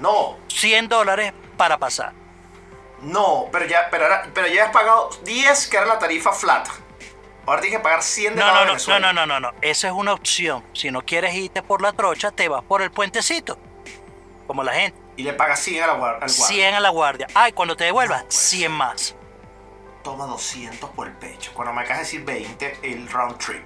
[0.00, 2.12] no, 100 dólares para pasar.
[3.00, 6.68] no, pero ya, pero, ahora- pero ya has pagado 10 que era la tarifa flat.
[7.46, 9.52] Ahora tienes que pagar 100 de No, no, no, no, no, no, no, no.
[9.62, 10.62] Esa es una opción.
[10.74, 13.56] Si no quieres irte por la trocha, te vas por el puentecito.
[14.46, 15.00] Como la gente.
[15.16, 16.46] Y le pagas 100 a la guar- al guardia.
[16.46, 17.26] 100 a la guardia.
[17.34, 19.14] Ay, cuando te devuelvas, No puede 100 más.
[20.04, 21.50] Toma 200 por el pecho.
[21.54, 23.64] Cuando me acabas de decir 20, el round trip.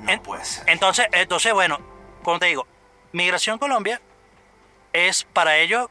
[0.00, 0.68] No En- puede ser.
[0.68, 1.78] Entonces, entonces, bueno,
[2.22, 2.66] como te digo,
[3.12, 4.00] Migración Colombia
[4.92, 5.88] es para ellos.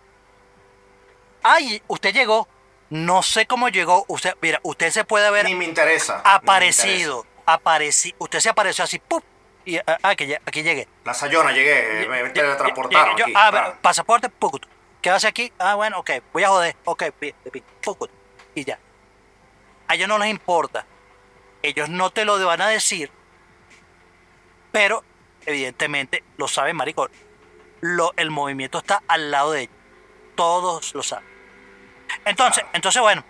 [1.44, 2.48] Ay, usted llegó.
[2.90, 4.06] No sé cómo llegó.
[4.08, 6.22] Usted, mira, usted se puede haber Ni me interesa.
[6.24, 7.26] me aparecido.
[7.46, 9.22] Apareci, usted se apareció así, ¡pum!
[9.66, 10.88] Y ah, aquí, lle- aquí llegué.
[11.04, 12.08] La Sayona, llegué.
[12.08, 13.18] Me teletransportaron.
[13.18, 13.34] yo- aquí.
[13.36, 13.74] ah, Ah.
[13.82, 14.66] pasaporte, pucut.
[15.02, 15.52] ¿Qué hace aquí?
[15.60, 16.76] Ah, bueno, ok, voy a joder.
[16.86, 17.04] Ok,
[17.82, 18.10] pucut.
[18.56, 18.80] Y ya.
[19.88, 20.86] A ellos no les importa.
[21.62, 23.12] Ellos no te lo van a decir.
[24.74, 25.04] Pero,
[25.46, 27.08] evidentemente, lo saben, marico.
[27.80, 29.76] Lo, el movimiento está al lado de ellos.
[30.36, 31.28] Todos lo saben.
[32.26, 33.24] Entonces, entonces, bueno.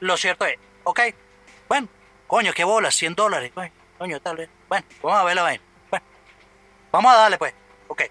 [0.00, 1.00] Lo cierto es, ok,
[1.68, 1.86] bueno,
[2.26, 3.52] coño, qué bola, 100 dólares.
[3.54, 4.50] Coño, coño, tal vez.
[4.68, 5.62] Bueno, vamos a ver la vaina.
[5.88, 6.06] Bueno,
[6.90, 7.54] vamos a darle, pues.
[7.86, 8.02] Ok.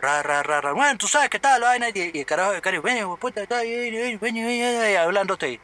[0.00, 0.72] Ra, ra, ra, ra.
[0.72, 1.88] Bueno, tú sabes qué tal la vaina.
[1.90, 5.60] Y, y el carajo, el carajo, ven, puta, está ahí, ven, ven, hablándote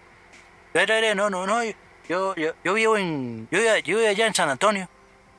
[1.14, 1.62] No, no, no.
[2.08, 3.48] Yo, yo, yo vivo en.
[3.50, 4.90] Yo, yo vivo allá en San Antonio.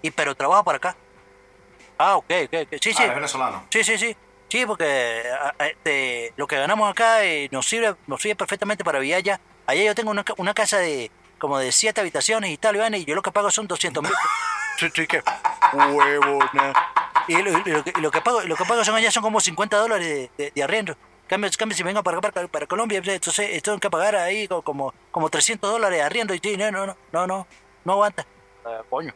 [0.05, 0.95] Y pero trabajo para acá.
[1.97, 2.77] Ah, ok, ok, ok.
[2.79, 3.01] Sí, sí.
[3.01, 3.65] Ah, es venezolano.
[3.71, 4.15] Sí, sí, sí.
[4.47, 8.83] Sí, porque a- a- este, lo que ganamos acá eh, nos sirve nos sirve perfectamente
[8.83, 9.39] para vivir allá.
[9.65, 13.15] Allá yo tengo una, una casa de como de siete habitaciones y tal, y yo
[13.15, 14.11] lo que pago son 200 mil.
[14.77, 15.23] Sí, sí, que
[15.73, 16.73] huevona.
[17.29, 19.77] Y lo, lo que, lo que pago, lo que pago son allá son como 50
[19.77, 20.95] dólares de, de, de arriendo.
[21.27, 24.47] Cambio, cambio si vengo para para, para Colombia, pues, entonces eh, tengo que pagar ahí
[24.49, 27.47] co- como, como 300 dólares de arriendo y sí, no, no, no, no, no,
[27.85, 28.27] no aguanta.
[28.65, 29.13] Ah, coño.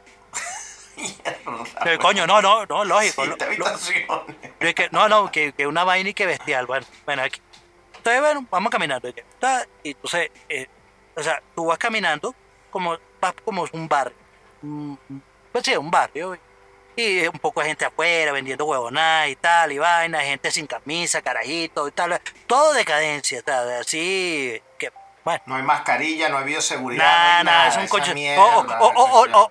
[1.86, 3.26] Eh, coño, no, no, no, lógico.
[3.26, 4.08] Lo- lo- habitaciones.
[4.08, 6.66] yo es que, no, no, que, que una vaina y que bestial.
[6.66, 7.42] Bueno, bueno, aquí.
[7.98, 9.10] Entonces, bueno, vamos caminando.
[9.10, 9.14] y
[9.92, 10.68] entonces, eh,
[11.16, 12.34] o sea, tú vas caminando
[12.70, 14.18] como, vas como un barrio.
[15.52, 16.38] Pues sí, un barrio.
[16.96, 21.22] Y un poco de gente afuera vendiendo huevonadas y tal, y vaina, gente sin camisa,
[21.22, 22.20] carajito y tal.
[22.46, 24.92] Todo decadencia, tal, así que,
[25.24, 25.42] bueno.
[25.46, 27.04] No hay mascarilla, no hay bioseguridad.
[27.04, 28.14] Nada, no hay nada, es un coche.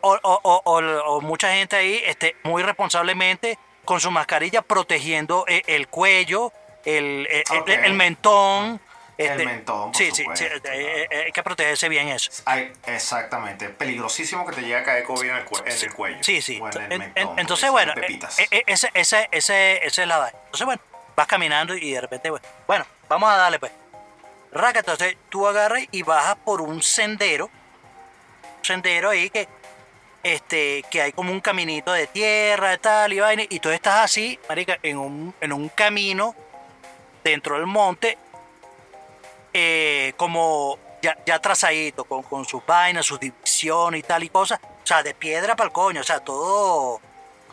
[0.04, 6.52] O, mucha gente ahí este, muy responsablemente con su mascarilla protegiendo eh, el cuello,
[6.84, 8.80] el, el- el- mentón.
[9.16, 10.60] El este, mentón, por sí, sí, sí, eh,
[11.10, 12.30] eh, hay que protegerse bien eso.
[12.44, 13.68] Ay, exactamente.
[13.68, 16.18] Peligrosísimo que te llegue a caer COVID en el, cue- en el cuello.
[16.22, 16.60] Sí, sí.
[16.62, 18.18] O en el En- en- mentón, entonces, bueno, eh,
[18.52, 20.38] eh, ese, ese, ese, esa es la vaina.
[20.44, 20.80] Entonces, bueno,
[21.16, 22.30] vas caminando y de repente,
[22.68, 23.72] bueno, vamos a darle pues.
[24.52, 27.46] Raca, entonces tú agarras y bajas por un sendero.
[27.46, 29.48] Un sendero ahí que
[30.22, 34.38] este, que hay como un caminito de tierra, tal, y vaina, y tú estás así,
[34.48, 36.34] marica, en un, en un camino
[37.22, 38.18] dentro del monte,
[39.54, 44.60] eh, como ya, ya trazadito, con, con sus vainas, sus divisiones y tal y cosas,
[44.62, 47.00] o sea, de piedra para el coño, o sea, todo,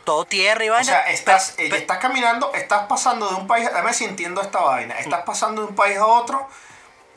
[0.03, 0.85] todo tierra y O vaina.
[0.91, 4.41] sea, estás, Pe- eh, pe- estás caminando, estás pasando de un país, dame si entiendo
[4.41, 6.47] esta vaina, estás pasando de un país a otro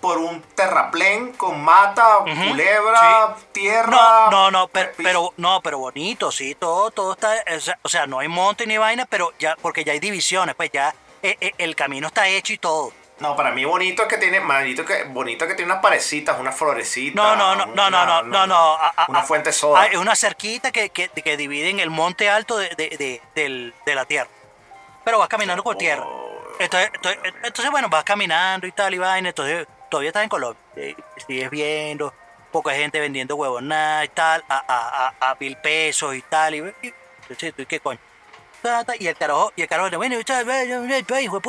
[0.01, 3.91] por un terraplén con mata, culebra, tierra.
[3.91, 8.07] No, no, no, pero, no, pero bonito, sí, todo, todo está, o sea, o sea,
[8.07, 11.53] no hay monte ni vaina, pero ya, porque ya hay divisiones, pues ya eh, eh,
[11.59, 12.93] el camino está hecho y todo.
[13.19, 16.55] No, para mí bonito es que tiene, bonito que, bonito que tiene unas parecitas, unas
[16.57, 17.17] florecitas.
[17.17, 18.75] No, no, no, no, no, no, no, no.
[18.75, 19.87] a- a- Una fuente soda.
[19.87, 23.95] Es una cerquita que, que, que dividen el monte alto de, de, de, del- de
[23.97, 24.31] la tierra.
[25.05, 26.05] Pero vas caminando por tierra.
[26.61, 29.31] Entonces, entonces, entonces, bueno, vas caminando y tal y vaina.
[29.31, 30.61] Entonces, todavía estás en Colombia.
[30.77, 30.95] eh,
[31.27, 32.13] Sigues viendo,
[32.53, 36.55] poca gente vendiendo huevonadas y tal, a, a, a, a mil pesos y tal.
[36.55, 36.95] Y, y,
[37.39, 37.99] sí, ¿tú ¿qué coño?
[38.99, 41.41] Y el carajo, y el carajo, bueno, hijo de puta, hijo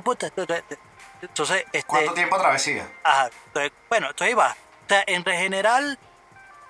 [0.00, 0.30] puta.
[1.20, 1.86] Entonces, este.
[1.86, 2.88] ¿Cuánto tiempo travesía?
[3.02, 4.56] Ajá, entonces, bueno, entonces va.
[4.84, 5.98] O sea, en general,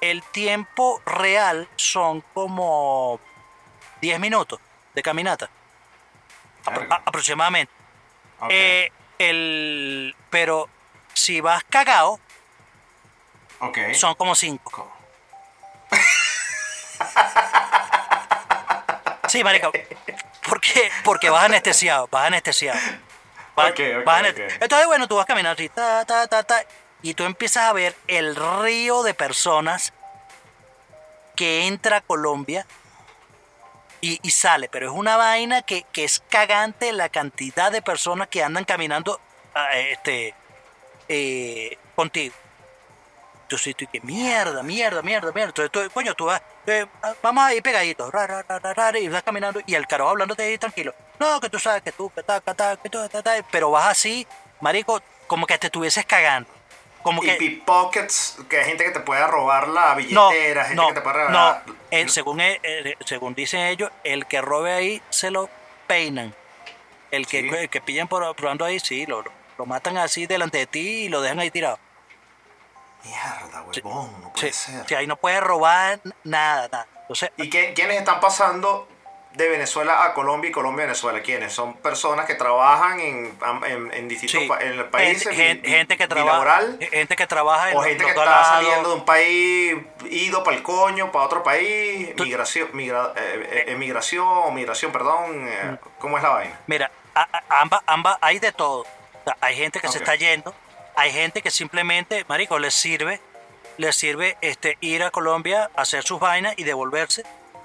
[0.00, 3.20] el tiempo real son como
[4.00, 4.60] 10 minutos
[4.94, 5.48] de caminata,
[6.66, 6.96] Verga.
[6.96, 7.72] a- aproximadamente.
[8.40, 8.48] Ok.
[8.50, 8.92] Eh,
[9.30, 10.68] el, pero
[11.12, 12.18] si vas cagado,
[13.60, 13.78] ok.
[13.94, 14.90] son como 5.
[19.28, 19.70] Sí, marica.
[20.46, 20.90] ¿Por qué?
[21.02, 22.78] Porque vas anestesiado, vas anestesiado.
[23.56, 24.38] Vas- Ok, ok, vas ane- ok.
[24.60, 26.64] Entonces, bueno, tú vas caminando así, ta, ta, ta, ta,
[27.02, 29.92] y tú empiezas a ver el río de personas
[31.36, 32.66] que entra a Colombia
[34.04, 38.28] y, y sale, pero es una vaina que, que es cagante la cantidad de personas
[38.28, 39.18] que andan caminando
[39.54, 40.34] ah, este,
[41.08, 42.34] eh, contigo.
[43.56, 45.50] Sí estoy que mierda, mierda, mierda, mierda.
[45.50, 46.86] Entonces, tú, coño, tú vas, eh,
[47.22, 50.92] vamos ahí pegaditos, ra, ra, ra, y vas caminando y el carajo hablándote ahí tranquilo.
[51.20, 53.70] No, que tú sabes que tú, que ta, que ta, que tú, ta, ta, pero
[53.70, 54.26] vas así,
[54.60, 56.50] marico, como que te estuvieses cagando.
[57.04, 59.96] Como Y que, pickpockets, que hay gente que te puede robar la no,
[60.30, 61.26] billetera, gente no, que te puede no.
[61.28, 61.62] regalar.
[61.92, 65.48] Eh, según, eh, eh, según dicen ellos, el que robe ahí se lo
[65.86, 66.34] peinan.
[67.12, 67.48] El que, Sí.
[67.48, 69.22] el que pillan por, probando ahí, sí, lo,
[69.58, 71.78] lo, matan así delante de ti y lo dejan ahí tirado.
[73.04, 74.84] Mierda, huevón, no Sí, puede ser.
[74.88, 76.86] sí, ahí no puedes robar nada, nada.
[77.02, 78.88] Entonces, ¿Y qué- quiénes están pasando
[79.34, 81.20] de Venezuela a Colombia y Colombia a Venezuela?
[81.20, 81.52] ¿Quiénes?
[81.52, 85.22] Son personas que trabajan en, en, en distintos sí, pa- en el país.
[85.28, 88.46] gente, gente- que trabaja, gente que trabaja en O gente que está lados.
[88.46, 89.76] saliendo de un país,
[90.10, 94.92] ido para el coño, para otro país, Tú- migración, migra- eh, eh, emigración, o migración,
[94.92, 95.46] perdón.
[95.48, 96.60] eh, ¿Cómo es la vaina?
[96.66, 96.90] Mira,
[97.48, 98.80] ambas, ambas, hay de todo.
[98.82, 100.54] O sea, hay gente que se está yendo,
[100.96, 103.20] hay gente que simplemente, marico, les sirve,
[103.78, 107.22] les sirve este, ir a Colombia, hacer sus vainas y devolverse.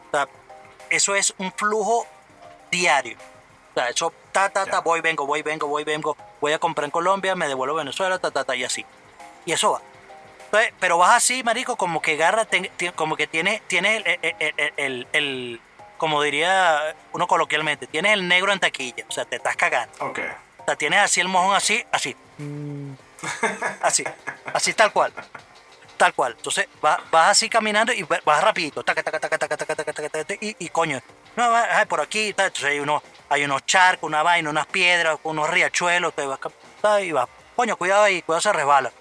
[0.08, 0.28] O sea,
[0.90, 2.06] eso es un flujo
[2.72, 3.18] diario.
[3.72, 6.86] O sea, eso, ta, ta, ta, voy, vengo, voy, vengo, voy, vengo, voy a comprar
[6.86, 8.86] en Colombia, me devuelvo a Venezuela, ta, ta, ta, y así.
[9.46, 9.82] Y eso va.
[10.46, 14.36] Entonces, pero vas así, marico, como que agarra, ten- como que tienes, tienes el, el-
[14.58, 15.62] el- el- el-
[15.98, 19.94] como diría uno coloquialmente, tienes el negro en taquilla, o sea, te estás cagando.
[20.06, 20.20] Ok.
[20.60, 22.16] O sea, tienes así el mojón así, así.
[23.82, 24.04] Así,
[24.54, 25.14] así tal cual.
[26.00, 26.34] Tal cual.
[26.38, 28.82] Entonces vas, vas así caminando y vas vas rapidito.
[28.84, 31.02] taca, taca, taca, taca, taca, taca, taca, taca, y, y coño,
[31.36, 35.20] no, va- ay, por aquí, entonces hay unos, hay unos charcos, una vaina, unas piedras,
[35.24, 36.14] unos riachuelos,
[36.82, 38.94] vas, y vas, coño, cuidado ahí, cuidado se resbala.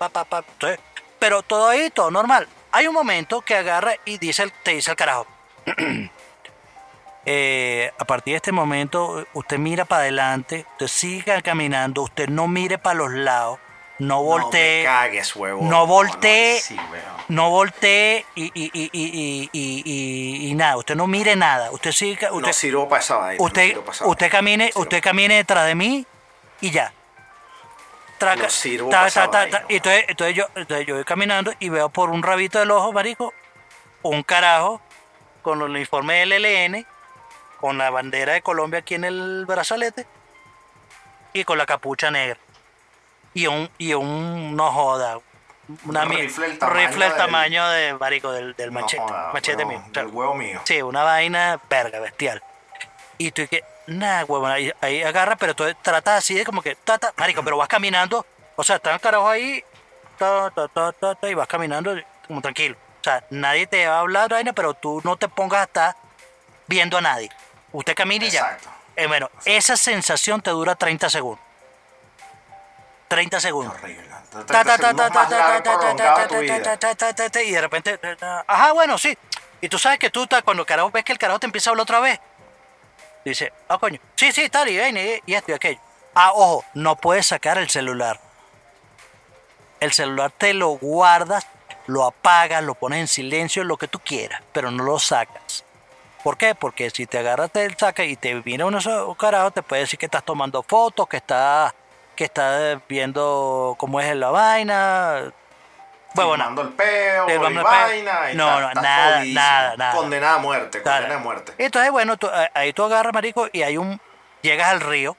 [1.21, 2.49] Pero todo ahí, todo normal.
[2.73, 5.27] Hay un momento que agarra y dice te dice el carajo.
[7.31, 12.49] Eh, a partir de este momento, usted mira para adelante, usted siga caminando, usted no
[12.49, 13.59] mire para los lados,
[13.99, 15.69] no voltee, No me cagues, huevón.
[15.69, 15.87] no
[16.61, 17.25] sí, huevón.
[17.29, 21.71] no voltee y, y, y, y, y, y- y- y nada, usted no mire nada,
[21.73, 21.91] usted
[22.31, 23.37] No usted, sirvo para esa vaina.
[23.41, 23.45] no
[24.11, 26.07] usted, camine, No usted camine detrás de mí
[26.61, 26.93] y ya.
[28.19, 31.69] Traca, No sirvo ta, ta, ta, vaina, entonces, entonces yo, entonces yo voy caminando y
[31.69, 33.33] veo por un rabito del ojo, marico,
[34.03, 34.81] un carajo
[35.43, 36.87] con el uniforme del LN,
[37.61, 40.07] con la bandera de Colombia aquí en el brazalete
[41.33, 42.39] y con la capucha negra.
[43.35, 45.19] Y un, y un, no joda,
[45.85, 49.03] una Un rifle del tamaño rifle del del- tamaño de, marico, del, del No machete,
[49.03, 49.79] joda, machete mío.
[49.88, 50.61] O sea, del huevo mío.
[50.64, 52.43] Sí, una vaina verga, bestial.
[53.19, 56.62] Y tú y que, nada, huevón, ahí, ahí agarra, pero tú tratas así de como
[56.62, 58.25] que, ta, ta, marico, pero vas caminando,
[58.57, 59.62] o sea, está el carajo ahí,
[60.17, 61.95] ta, ta, ta, y vas caminando
[62.27, 62.77] como tranquilo.
[63.01, 65.97] O sea, nadie te va a hablar, vaina, pero tú no te pongas a estar
[66.67, 67.29] viendo a nadie.
[67.73, 68.59] Usted camina y ya.
[68.97, 71.45] Eh, bueno, esa sensación te dura 30 segundos.
[73.09, 73.75] 30 segundos.
[77.44, 77.99] Y de repente,
[78.47, 79.16] ajá, bueno, sí.
[79.61, 81.83] Y tú sabes que tú, cuando carajo ves que el carajo te empieza a hablar
[81.83, 82.21] otra vez,
[83.25, 85.81] dice, ah, coño, sí, sí, tal, y, y, y esto y aquello.
[86.14, 88.21] Ah, ojo, no puedes sacar el celular.
[89.81, 91.47] El celular te lo guardas,
[91.87, 95.64] lo apagas, lo pones en silencio, lo que tú quieras, pero no lo sacas.
[96.23, 96.55] ¿Por qué?
[96.55, 98.81] Porque si te agarras, te saca y te viene uno
[99.16, 101.73] carajo, te puede decir que estás tomando fotos, que estás
[102.18, 105.33] que estás viendo cómo es la vaina.
[106.16, 108.33] Bueno, Filmando el peo, vamos a- vaina.
[108.33, 109.94] y No, está- no, está nada, nada, nada.
[109.94, 110.96] Condenada a muerte, Claro.
[111.04, 111.52] condenada a muerte.
[111.59, 114.00] Entonces, bueno, tú- a- ahí tú agarras, marico, y hay un...
[114.42, 115.16] Llegas al río.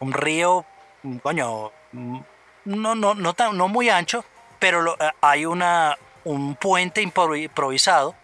[0.00, 0.66] Un río,
[1.22, 2.18] coño, mm,
[2.66, 4.26] no, no, no, tan, no muy ancho,
[4.58, 8.14] pero lo- eh, hay una, un puente improvi- improvisado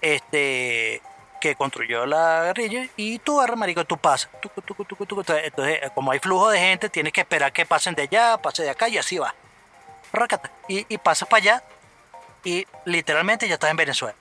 [0.00, 1.02] este,
[1.40, 4.30] que construyó la guerrilla y tú agarras, marico, tú pasas.
[4.40, 5.20] Tucu, tucu, tucu.
[5.20, 8.62] Entonces, eh, como hay flujo de gente, tienes que esperar que pasen de allá, pase
[8.62, 9.34] de acá y así va.
[10.68, 11.62] Y, y pasas para allá
[12.44, 14.16] y literalmente ya estás en Venezuela.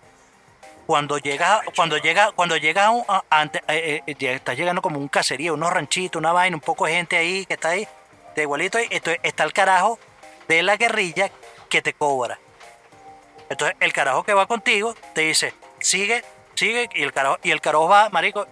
[0.86, 5.54] Cuando llegas, cuando llega, cuando llegas a a- eh, eh, estás llegando como un caserío,
[5.54, 7.88] unos ranchitos, una vaina, un poco de gente ahí que está ahí,
[8.36, 9.97] de igualito entonces está el carajo
[10.47, 11.32] de la guerrilla
[11.69, 12.38] que te cobra.
[13.49, 16.23] Entonces el carajo que va contigo te dice, sigue,
[16.56, 18.48] sigue, y el carajo, y el carajo va, marico,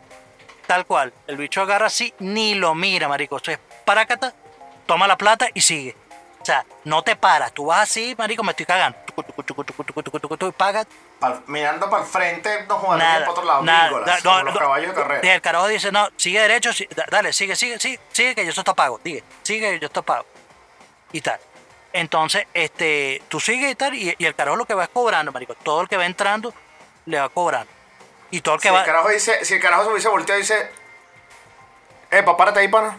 [0.67, 1.13] tal cual.
[1.27, 3.37] El bicho agarra así, ni lo mira, marico.
[3.37, 4.33] Entonces, parácata,
[4.85, 5.95] toma la plata y sigue.
[6.41, 7.53] O sea, no te paras.
[7.53, 8.97] Tú vas así, marico, me estoy cagando.
[9.17, 10.87] Y pagas.
[11.47, 14.93] Mirando para el frente, no jugando para otro lado, nada, como no, los no, caballos
[14.93, 15.33] de Y carrera.
[15.35, 16.71] el carajo dice, no, sigue derecho,
[17.09, 20.03] dale, sigue, sigue, sigue, sigue, que yo esto está pago, sigue, sigue, que yo esto
[20.03, 20.25] pago.
[21.13, 21.39] Y tal.
[21.93, 25.31] Entonces, este, tú sigues y tal, y, y el carajo lo que va es cobrando,
[25.31, 25.55] marico.
[25.55, 26.53] Todo el que va entrando,
[27.05, 27.71] le va cobrando.
[28.33, 30.39] Y todo el que Si va, el carajo dice, si el carajo se hubiese volteado
[30.39, 30.71] y dice,
[32.09, 32.97] epa, párate ahí, pana.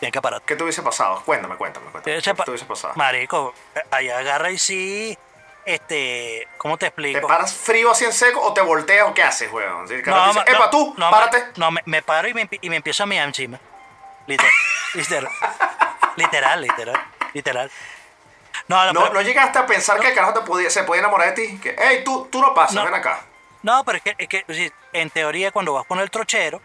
[0.00, 0.42] tiene que parar.
[0.42, 1.22] ¿Qué te hubiese pasado?
[1.24, 2.16] Cuéntame, cuéntame, cuéntame.
[2.20, 2.92] ¿Qué te hubiese pasado?
[2.96, 3.54] Marico,
[3.92, 5.16] ahí agarra y sí,
[5.64, 7.28] este, ¿cómo te ¿Te explico?
[7.28, 9.86] paras frío así en seco o te volteas o qué haces, weón?
[9.86, 11.44] Si el carajo dice, ma- epa, tú, no, párate.
[11.56, 13.60] No, me, me paro y me, y me empiezo a mirar encima.
[14.26, 14.50] Literal.
[14.94, 15.30] literal.
[16.16, 17.00] Literal, literal.
[17.32, 17.70] Literal.
[18.66, 21.32] No, no, No, no llegaste a pensar que el carajo te podía, se podía enamorar
[21.34, 21.58] de ti.
[21.58, 22.84] Que, hey, tú, tú no pasas, No.
[22.84, 23.20] ven acá.
[23.62, 26.60] No, pero es que, es que en teoría cuando vas con el trochero,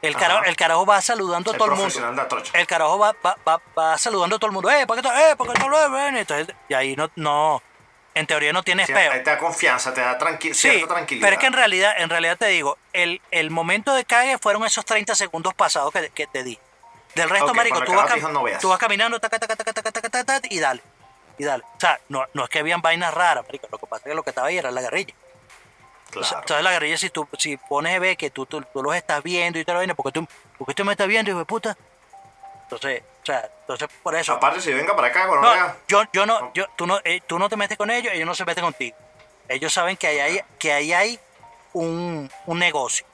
[0.00, 2.24] el carajo, el carajo va saludando a El todo el mundo.
[2.54, 4.68] El carajo va, va, va, va saludando a todo el mundo.
[4.70, 5.08] ¡Eh, ¿por qué?
[5.08, 6.18] ¡Eh, por qué.
[6.18, 7.62] Entonces, y ahí no, no,
[8.14, 9.12] en teoría no tienes Sí, peo.
[9.12, 11.24] ahí te da confianza, te da tranqui Sí, cierta tranquilidad.
[11.26, 14.64] pero es que en realidad, en realidad te digo, el, el momento de cague fueron
[14.64, 16.58] esos 30 segundos pasados que, que te di.
[17.14, 18.60] Del resto, marico, tú vas, "No veas".
[18.60, 20.82] tú vas caminando taca, taca, taca, taca, taca, taca, taca, y dale.
[21.38, 21.62] Y dale.
[21.76, 23.68] O sea, no, no es que habían vainas raras, marico.
[23.70, 25.14] Lo que pasa es que lo que estaba ahí era la guerrilla.
[26.20, 26.38] O Claro.
[26.40, 29.22] Entonces la guerrilla, si tú si pones a ver que tú, tú, tú los estás
[29.22, 30.26] viendo y te lo vienes, porque tú,
[30.58, 31.76] porque tú me estás viendo, hijo de puta.
[32.64, 34.32] Entonces, o sea, entonces por eso.
[34.32, 37.48] Aparte, si venga para acá, No, yo, yo no, yo, tú no, eh, tú no
[37.48, 38.96] te metes con ellos, ellos no se meten contigo.
[39.48, 41.20] Ellos saben que ahí hay, que ahí hay
[41.72, 43.04] un, un negocio.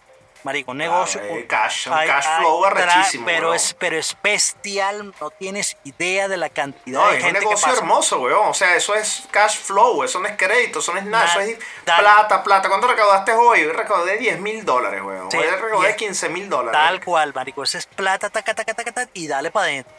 [0.45, 1.21] Marico, un negocio.
[1.21, 3.57] hay un- cash, un cash hay flow arrechísimo, Pero weón.
[3.57, 7.41] es, pero es bestial, no tienes idea de la cantidad No, de es un que
[7.41, 7.79] negocio pasa.
[7.79, 8.49] hermoso, weón.
[8.49, 11.41] O sea, eso es cash flow, eso no es crédito, eso no es nada, eso
[11.41, 12.69] es plata, plata.
[12.69, 13.65] ¿Cuánto recaudaste hoy?
[13.65, 15.31] Recaudé 10 mil dólares, weón.
[15.31, 16.79] Sí, hoy recaudé y- 15 mil dólares.
[16.81, 17.63] Tal cual, marico.
[17.65, 19.93] Esa es plata, taca, taca, taca, taca, y dale para adentro.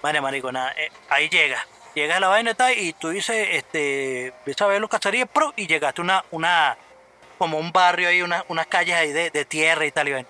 [0.00, 0.72] Vale, marico, nada.
[0.76, 1.64] eh, ahí llega.
[1.94, 5.66] Llegas a la vaina y tú dices, este, empiezas a ver los cazarías, pro, y
[5.66, 6.76] llegaste una, una,
[7.42, 10.28] como un barrio ahí, una- unas calles ahí de, de tierra y tal, y vaina.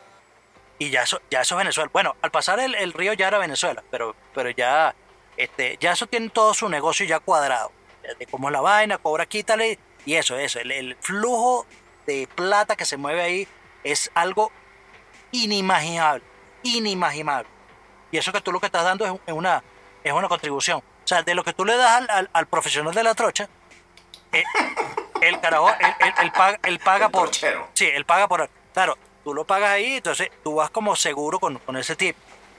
[0.78, 1.90] Y ya eso, ya eso es Venezuela.
[1.92, 4.94] Bueno, al pasar el, el río ya era Venezuela, pero, pero ya,
[5.36, 7.70] este, ya eso tiene todo su negocio ya cuadrado.
[8.18, 10.58] De cómo es la vaina, cobra, quítale, y eso, eso.
[10.58, 11.66] El, el flujo
[12.06, 13.46] de plata que se mueve ahí
[13.84, 14.50] es algo
[15.32, 16.24] inimaginable,
[16.62, 17.48] inimaginable.
[18.10, 19.62] Y eso que tú lo que estás dando es una,
[20.02, 20.78] es una contribución.
[20.78, 23.48] O sea, de lo que tú le das al, al- al profesional de la trocha,
[24.32, 24.44] eh,
[25.20, 25.70] el carajo,
[26.20, 27.22] él, paga, él paga El por...
[27.24, 27.68] trochero.
[27.74, 28.48] Sí, él paga por...
[28.72, 32.18] Claro, tú lo pagas ahí, entonces tú vas como seguro con, con ese tipo.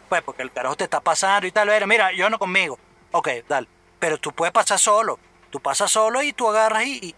[0.09, 1.67] Pues porque el carajo te está pasando y tal.
[1.67, 2.77] Mira, mira, yo no conmigo.
[3.11, 3.67] Ok, dale.
[3.99, 5.19] Pero tú puedes pasar solo.
[5.49, 6.97] Tú pasas solo y tú agarras y...
[7.07, 7.15] y-.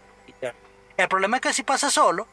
[0.96, 2.26] El problema es que si pasas solo,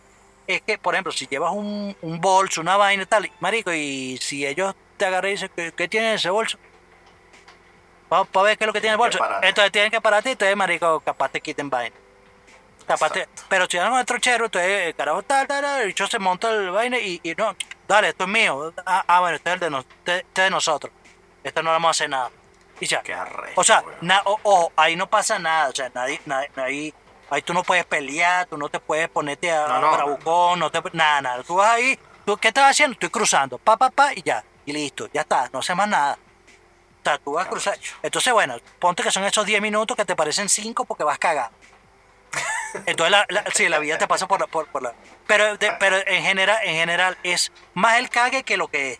[0.47, 4.17] es que, por ejemplo, si llevas un, un bolso, una vaina y tal, marico, y
[4.21, 6.57] si ellos te agarran y dicen, ¿qué, qué tiene en ese bolso?
[8.07, 9.19] Para ver qué es lo que tiene el bolso.
[9.41, 11.95] Entonces tienen que pararte y entonces, marico, capaz te quiten vaina.
[12.85, 13.43] Capaz te- Exacto.
[13.49, 16.69] pero si con el trochero, entonces el carajo, tal, tal, el bicho se monta el
[16.71, 17.55] vaina y, y no,
[17.87, 18.73] dale, esto es mío.
[18.85, 20.93] Ah, ah, bueno, este es el de, este, este es de nosotros.
[21.43, 22.29] Este no le vamos a hacer nada.
[22.79, 23.01] Y ya.
[23.01, 23.97] Qué arrecho, O sea, weón.
[24.01, 25.69] na- o- ojo, ahí no pasa nada.
[25.69, 26.93] O sea, nadie, nadie- ahí,
[27.29, 29.91] ahí tú no puedes pelear, tú no te puedes ponerte a No, no.
[29.93, 31.43] bravucón, no te, nada, nada.
[31.43, 32.93] Tú vas ahí, ¿tú qué estás haciendo?
[32.93, 34.43] Estoy cruzando, pa, pa, pa, y ya.
[34.65, 36.17] Y listo, ya está, no haces más nada.
[37.01, 37.77] O sea, tú vas a cruzar.
[38.01, 41.51] Entonces, bueno, ponte que son esos 10 minutos que te parecen 5 porque vas cagado.
[42.85, 44.47] Entonces, la, la- sí, la vida te pasa por la...
[44.47, 44.93] Por, por la
[45.27, 48.99] pero de- pero en, general, en general es más el cague que lo que es.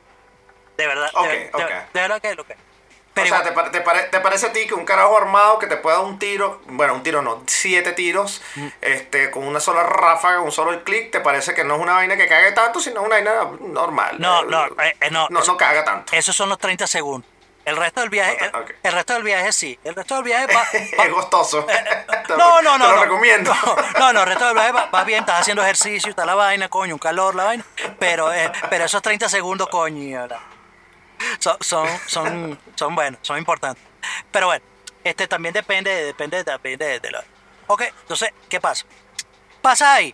[0.77, 1.11] De verdad.
[1.13, 1.49] de-
[1.93, 2.59] verdad que es lo que es.
[3.13, 5.59] Pero o sea, igual- ¿te, te pare- te parece a ti que un carajo armado
[5.59, 8.67] que te pueda dar un tiro, bueno, un tiro no, siete tiros, Mm.
[8.81, 12.17] este, con una sola ráfaga, un solo clic, te parece que no es una vaina
[12.17, 14.15] que cague tanto, sino una vaina normal?
[14.19, 16.15] No, Eh, no, eh, eh, no, no, eso- no caga tanto.
[16.15, 17.29] Esos son los 30 segundos.
[17.65, 18.51] El resto del viaje, el,
[18.83, 19.79] el resto del viaje sí.
[19.83, 20.61] El resto del viaje va,
[20.99, 21.65] va- es gostoso.
[22.27, 22.85] Te no, no, no.
[22.85, 23.03] Te lo no.
[23.03, 23.53] recomiendo.
[23.53, 26.35] No, no, no, el resto del viaje va, va bien, estás haciendo ejercicio, está la
[26.35, 27.65] vaina, coño, un calor, la vaina.
[27.99, 30.27] Pero, eh, pero esos 30 segundos, coño,
[31.39, 33.83] son, son, son, son buenos, son importantes.
[34.31, 34.63] Pero bueno,
[35.03, 37.23] este también depende, depende también de, de la.
[37.67, 38.85] Ok, entonces, ¿qué pasa?
[39.61, 40.13] Pasa ahí.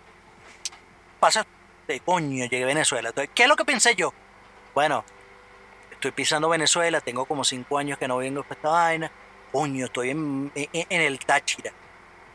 [1.19, 1.45] Pasa.
[1.87, 3.09] De coño, llegué a Venezuela.
[3.09, 4.13] Entonces, ¿qué es lo que pensé yo?
[4.75, 5.03] Bueno,
[5.99, 9.11] estoy pisando Venezuela, tengo como cinco años que no vengo para esta vaina.
[9.51, 11.71] Coño, estoy en, en, en el Táchira.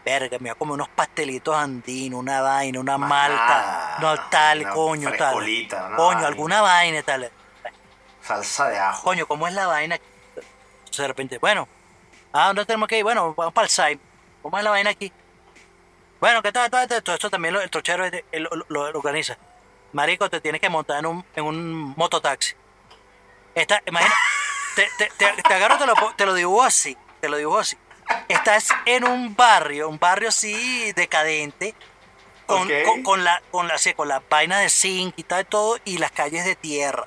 [0.04, 4.28] Verga, me voy a comer unos pastelitos andinos, una vaina, una Más malta, nada, no
[4.28, 5.34] tal, una coño, tal.
[5.34, 6.26] Coño, vaina.
[6.26, 7.30] alguna vaina, tal.
[8.20, 9.02] Salsa de ajo.
[9.02, 9.96] Coño, ¿cómo es la vaina?
[10.36, 11.66] Entonces de repente, bueno,
[12.32, 13.04] ¿a dónde tenemos que ir?
[13.04, 13.98] Bueno, vamos para el site.
[14.42, 15.10] ¿Cómo es la vaina aquí?
[16.20, 16.70] Bueno, ¿qué tal?
[16.70, 19.36] Todo esto también lo- el trochero él lo, lo- lo organiza.
[19.92, 22.54] Marico, te tienes que montar en un, en un mototaxi.
[23.55, 24.14] Esta, imagina,
[24.74, 27.78] te, te, te, te agarro, te lo, te lo dibujo así, te lo dibujo así.
[28.28, 31.74] Estás en un barrio, un barrio así decadente,
[32.46, 35.78] con, con, con la, con la, sí, con la vaina de zinc y tal, todo,
[35.84, 37.07] y las calles de tierra.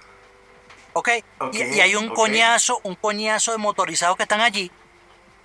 [0.94, 1.10] ¿Ok?
[1.40, 4.72] Ok, y, y hay un coñazo, un coñazo de motorizados que están allí,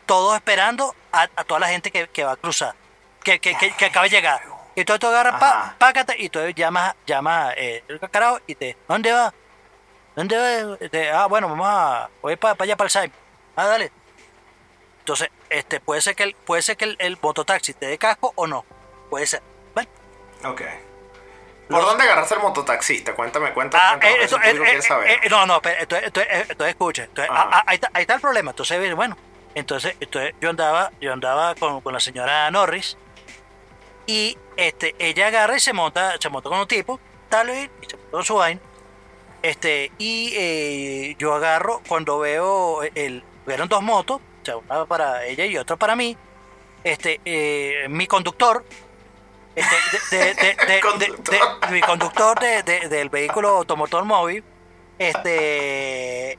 [0.06, 2.74] todos esperando a, a toda la gente que, que va a cruzar,
[3.22, 4.40] que, que, que, que acaba de llegar.
[4.74, 8.78] Y entonces tú agarras, pa, pácate, y tú llamas, llamas eh, el carajo y te,
[8.88, 9.34] ¿dónde va?
[10.16, 10.76] ¿Dónde va?
[10.88, 13.14] Te- ah, bueno, vamos a, voy para allá para el Saime.
[13.56, 13.90] Ah, dale.
[15.00, 18.32] Entonces, este, puede ser que el, puede ser que el, el mototaxi te dé casco
[18.36, 18.64] o no.
[19.10, 19.42] Puede ser.
[19.74, 19.88] Bueno,
[20.44, 20.62] Ok.
[21.70, 23.14] ¿Por dónde agarraste el mototaxista?
[23.14, 23.82] Cuéntame, cuéntame.
[23.82, 25.10] Ah, cuéntame, eh, eso esto- eh, quiere eh, saber.
[25.10, 27.08] eh, no, no, pero entonces, entonces, eh, entonces escucha.
[27.30, 28.50] Ah, ah, ahí, está, ahí está el problema.
[28.50, 29.16] Entonces, bueno,
[29.54, 32.98] entonces, entonces yo andaba, yo andaba con, con la señora Norris
[34.06, 37.00] y este, ella agarra y se monta, se monta con un tipo,
[37.30, 38.60] tal vez, y se monta con su vaina.
[39.42, 45.24] Este, y eh, yo agarro cuando veo el, vieron dos motos, o sea, una para
[45.26, 46.16] ella y otra para mí.
[46.84, 48.64] Este, eh, mi conductor,
[49.54, 51.38] este, de, Conductor.
[51.70, 54.42] mi conductor de- de- del vehículo automotor móvil,
[54.98, 56.38] este,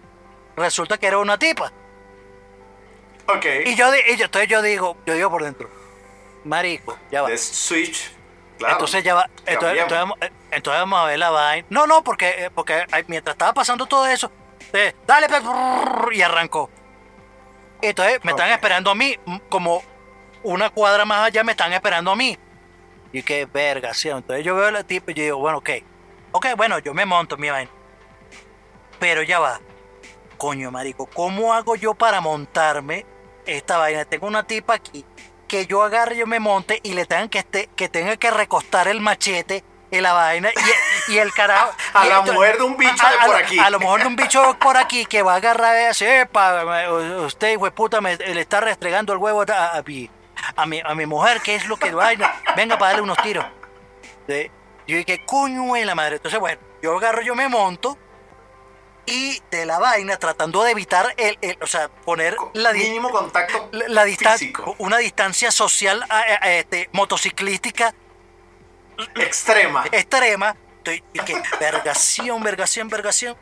[0.56, 1.72] resulta que era una tipa.
[3.28, 3.46] ok.
[3.66, 5.70] Y yo, y yo, entonces yo digo, yo digo por dentro,
[6.46, 7.30] marico, ya va.
[7.30, 8.12] De Switch.
[8.64, 8.76] Claro.
[8.76, 9.78] Entonces ya va, entonces,
[10.22, 11.68] eh, entonces vamos a ver la vaina.
[11.70, 14.32] No, no, porque, eh, porque ay, mientras estaba pasando todo eso,
[14.72, 15.44] eh, dale, pues,
[16.14, 16.70] y arrancó.
[17.82, 19.84] Entonces me están esperando a mí, como
[20.44, 22.40] una cuadra más allá me están esperando a mí.
[23.12, 24.08] Y qué verga, ¿sí?
[24.08, 25.70] Entonces yo veo la tipa y yo digo, bueno, ok.
[26.32, 27.70] Ok, bueno, yo me monto mi vaina.
[28.98, 29.60] Pero ya va.
[30.38, 33.06] Coño, marico, ¿cómo hago yo para montarme
[33.46, 34.06] esta vaina?
[34.06, 35.04] Tengo una tipa aquí
[35.54, 38.88] que yo agarre, yo me monte y le tengan que, este, que tenga que recostar
[38.88, 40.50] el machete en la vaina
[41.08, 41.72] y, y el carajo.
[41.94, 43.60] A y la esto- mujer de un bicho a- de por a- aquí.
[43.60, 46.64] A lo mejor de un bicho por aquí que va a agarrar y decir, epa,
[47.28, 50.10] usted, hijo de puta, me, le está restregando el huevo a, a mi,
[50.56, 52.34] a, mi, a mi mujer, ¿qué es lo que vaina?
[52.56, 53.46] Venga para darle unos tiros.
[54.26, 54.50] De-
[54.88, 56.16] yo dije, coño de la madre.
[56.16, 57.96] Entonces, bueno, yo agarro, yo me monto
[59.06, 63.70] y de la vaina tratando de evitar el, el- o sea, poner la, Mínimo contacto
[63.72, 67.94] la, la distancia, una distancia social a- a- a, este, motociclística
[69.16, 69.86] Extrema.
[69.92, 70.56] extrema.
[70.78, 73.38] Estoy, que vergación, vergación, vergación.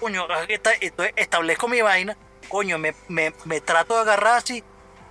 [0.00, 2.16] Coño, entonces establezco mi vaina.
[2.48, 4.62] Coño, me, me, me trato de agarrar así.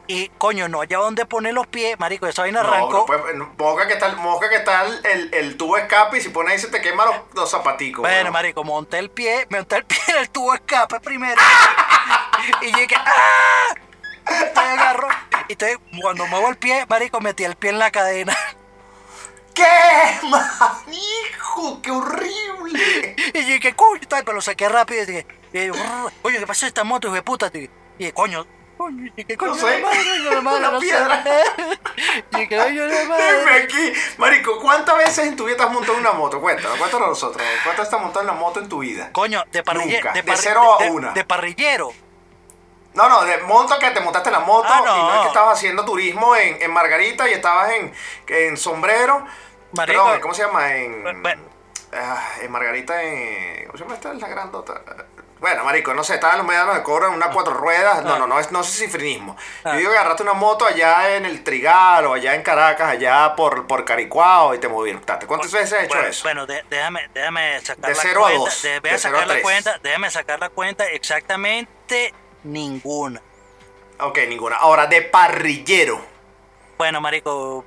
[0.07, 1.97] Y coño, no haya dónde poner los pies.
[1.97, 3.05] Marico, esa vaina No, arrancó.
[3.05, 6.53] pero pues, moja que tal, moja que tal el, el tubo escape y si pones
[6.53, 8.01] ahí se te queman los, los zapaticos.
[8.01, 11.41] Bueno, marico, monté el pie, monté el pie en el tubo escape primero.
[12.61, 13.75] y llegué, ¡ah!
[14.25, 15.07] Entonces agarro.
[15.47, 18.35] Y entonces, cuando muevo el pie, marico, metí el pie en la cadena.
[19.53, 19.63] ¿Qué?
[20.23, 21.81] ¡Manijo!
[21.81, 23.15] ¡Qué horrible!
[23.33, 26.39] Y yo dije, coño, tal, pero lo saqué rápido y dije, y dije, "Brr, coño,
[26.39, 27.51] ¿qué pasó esta moto, hijo de puta?
[27.53, 28.47] Y dije, coño,
[28.83, 29.79] coño, y coño, No sé.
[29.79, 30.87] la madre, la madre, Una no sé".
[32.43, 33.01] Y coño, la
[33.39, 33.93] Dime aquí.
[34.17, 36.39] Marico, ¿cuántas veces en tu vida te has montado una moto?
[36.41, 37.43] Cuéntanos, cuéntanos a nosotros.
[37.63, 39.09] ¿Cuántas veces te has montado en la moto en tu vida?
[39.11, 39.97] Coño, de parrillero.
[40.09, 41.11] Nunca, De, de cero a de- una.
[41.11, 41.91] de parrillero.
[42.93, 44.95] No, no, de monto que te montaste la moto Ah, no.
[44.97, 47.91] y no es que estabas haciendo turismo en, en Margarita y estabas en,
[48.27, 49.25] en Sombrero.
[49.71, 50.03] Marico.
[50.03, 50.75] Perdón, ¿cómo se llama?
[50.75, 51.41] En, Bueno.
[51.93, 53.65] ah, en Margarita, en.
[53.65, 54.13] ¿Cómo se llama esta?
[54.13, 54.79] La grandota.
[55.43, 58.01] Bueno, marico, no sé, estaban los medianos de cobro en unas cuatro ruedas.
[58.05, 58.19] No, Ah.
[58.19, 59.35] no, no, es, no es cifrinismo.
[59.65, 59.73] Ah.
[59.73, 63.35] Yo digo que agarraste una moto allá en el Trigal o allá en Caracas, allá
[63.35, 65.27] por, por Caricuao y te moviste.
[65.27, 66.23] ¿Cuántas veces has hecho bueno, eso?
[66.23, 68.39] bueno, de- déjame, déjame sacar De la cero a cuenta.
[68.45, 69.43] dos, de- de a a la tres.
[69.43, 72.13] cuenta, déjame sacar la cuenta exactamente
[72.43, 73.21] ninguna.
[73.99, 74.55] Ok, ninguna.
[74.55, 75.99] Ahora, de parrillero.
[76.77, 77.65] Bueno, marico,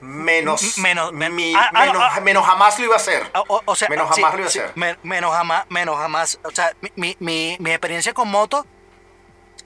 [0.00, 2.20] Menos, menos- men- mi- ah, ah, menos, ah.
[2.20, 3.22] menos jamás lo iba a hacer.
[3.66, 4.72] o, sea, Menos sí, jamás lo iba a sí, hacer.
[4.76, 6.38] me- menos jamás, menos jamás.
[6.44, 8.64] O sea, mi, mi, mi, experiencia con moto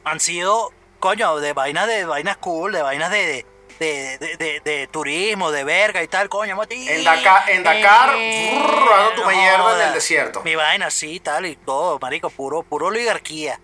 [0.05, 3.45] han sido, coño, de vainas de vainas cool, de vainas de,
[3.78, 6.89] de, de, turismo, de verga y tal, coño, moti.
[6.89, 10.43] En Dakar- en Dakar, brrr, dando tu mierda en el desierto.
[10.43, 13.61] Mi vaina así, tal y todo, marico, puro, puro oligarquía.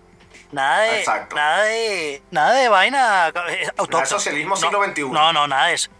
[0.51, 1.37] Nada de, Exacto.
[1.37, 4.07] nada de, nada de vaina eh, autóctona.
[4.07, 5.03] socialismo No, siglo XXI.
[5.11, 5.91] No, no, nada de eso.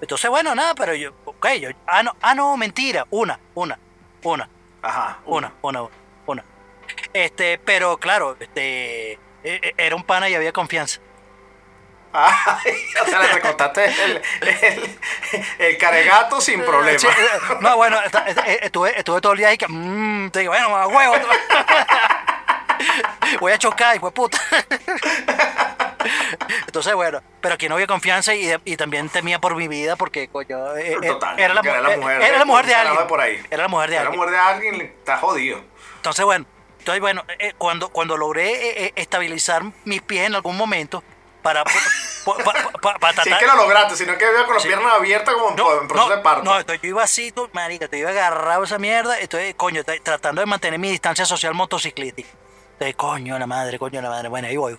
[0.00, 3.78] Entonces, bueno, nada, pero yo, ok, yo, ah, no, ah, no, mentira, una, una,
[4.22, 4.48] una,
[4.82, 5.18] Ajá.
[5.26, 5.82] una, una,
[6.26, 6.44] una.
[7.12, 11.00] Este, pero claro, este, eh, eh, era un pana y había confianza.
[12.12, 12.72] Ay,
[13.02, 14.98] o sea, le recortaste el, el,
[15.58, 16.98] el caregato sin problema.
[16.98, 17.06] Sí,
[17.60, 20.86] no, bueno, eh, estuve, estuve todo el día ahí que, mmm, te digo, bueno, a
[20.86, 21.14] huevo.
[23.40, 24.38] Voy a chocar, hijo de puta.
[26.66, 30.28] Entonces, bueno, pero aquí no había confianza y, y también temía por mi vida porque,
[30.28, 32.74] coño, eh, eh, Total, era, la, era la eh, mujer era de- la mujer de
[32.74, 33.06] alguien.
[33.06, 33.42] por ahí.
[33.50, 34.20] Era la mujer de Si era alguien.
[34.20, 35.60] mujer de alguien, está jodido.
[35.96, 36.46] Entonces, bueno,
[36.78, 41.02] entonces, bueno eh, cuando, cuando logré eh, estabilizar mis pies en algún momento
[41.42, 41.72] para, pa-
[42.24, 44.92] pa- pa- pa- para Si es que lo lograste, sino que iba con las piernas
[44.92, 46.44] abiertas como en- en proceso de parto.
[46.44, 50.40] no, entonces yo iba así, tú, marica, te iba agarrado esa mierda, estoy, coño, tratando
[50.40, 52.28] de mantener mi distancia social motociclística
[52.78, 54.76] de coño la madre, coño la madre, bueno, ahí voy.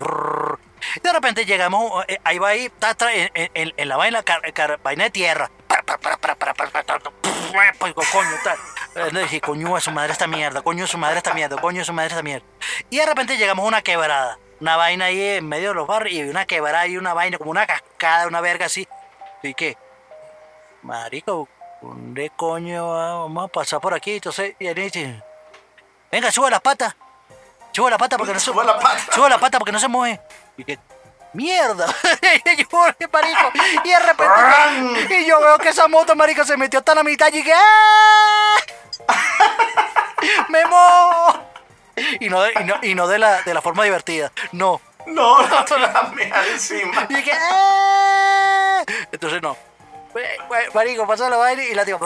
[1.02, 2.70] De repente llegamos, ahí va ahí,
[3.34, 5.50] en, en, en la vaina, car, car, vaina de tierra.
[8.12, 9.12] Coño, tal.
[9.12, 11.82] Le dije, coño a su madre esta mierda, coño a su madre esta mierda, coño
[11.82, 12.46] a su madre esta mierda.
[12.88, 16.26] Y de repente llegamos a una quebrada, una vaina ahí en medio de los barrios
[16.26, 18.88] y una quebrada y una vaina, como una cascada, una verga así.
[19.42, 19.76] ¿Y qué?
[20.82, 21.48] Marico,
[21.82, 24.14] ¿dónde coño vamos a pasar por aquí?
[24.14, 25.22] Entonces, y él dice,
[26.10, 26.96] venga, sube las patas.
[27.72, 28.98] Sube la pata porque no se pata.
[29.12, 30.20] Sube la pata porque no se mueve.
[30.56, 30.78] Y que,
[31.32, 31.86] mierda.
[32.44, 32.68] Y yo,
[33.12, 33.52] marico,
[33.84, 37.32] y de repente, y yo veo que esa moto, marico, se metió hasta la mitad
[37.32, 38.56] y que, ¡ah!
[40.48, 41.40] ¡Me mojo!
[42.20, 44.80] Y no, de, y no, y no de, la, de la forma divertida, no.
[45.06, 47.06] No, no la meas encima.
[47.08, 48.84] Y que, ¡ah!
[49.12, 49.56] Entonces no.
[50.14, 51.98] Eh, eh, Marico, pasa la vaina y la digo,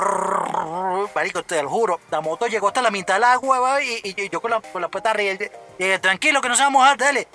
[1.14, 4.28] marico, te lo juro, la moto llegó hasta la mitad del agua, y, y- y
[4.28, 5.44] yo con la, con la puerta arriba, y,
[5.82, 7.26] y dije, tranquilo que no se va a mojar, dale.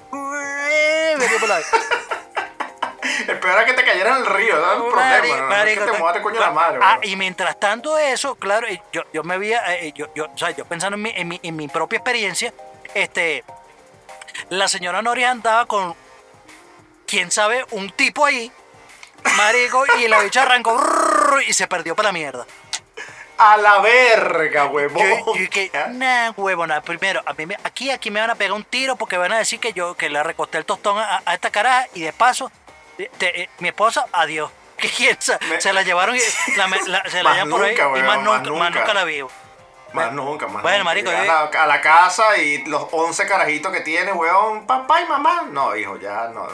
[3.27, 4.73] El peor era que te cayera en el río, ¿no?
[4.85, 5.41] El problema, Marico, ¿no?
[5.41, 7.07] No es marico, que te muevas coño la madre, Ah, bro.
[7.09, 10.51] y mientras tanto eso, claro, eh, yo, yo me veía, eh, yo, yo, o sea,
[10.51, 12.53] yo pensando en mi, en mi, en mi propia experiencia,
[12.93, 13.43] este,
[14.49, 15.95] la señora Nori andaba con,
[17.07, 18.51] quién sabe, un tipo ahí,
[19.37, 22.45] marico, y la bicha arrancó brrr, y se perdió para la mierda.
[23.37, 25.01] A la verga, huevón.
[25.25, 28.51] Yo, yo que, nah, huevona, primero, a mí me- aquí, aquí me van a pegar
[28.51, 31.33] un tiro porque van a decir que yo, que le recosté el tostón a, a
[31.35, 32.51] esta caraja y de paso,
[32.97, 34.51] te- te- eh, mi esposa, adiós.
[35.19, 36.19] Sa- Me- se la llevaron y
[36.57, 38.79] la, la- se la Más llevan por ahí nunca, y más más nunca, más nunca.
[38.81, 39.31] nunca la vivo.
[39.93, 40.83] Más nunca, más Bueno, nunca.
[40.83, 45.05] marico, a, la, a la casa y los 11 carajitos que tiene, weón, papá y
[45.05, 45.45] mamá.
[45.49, 46.45] No, hijo, ya no.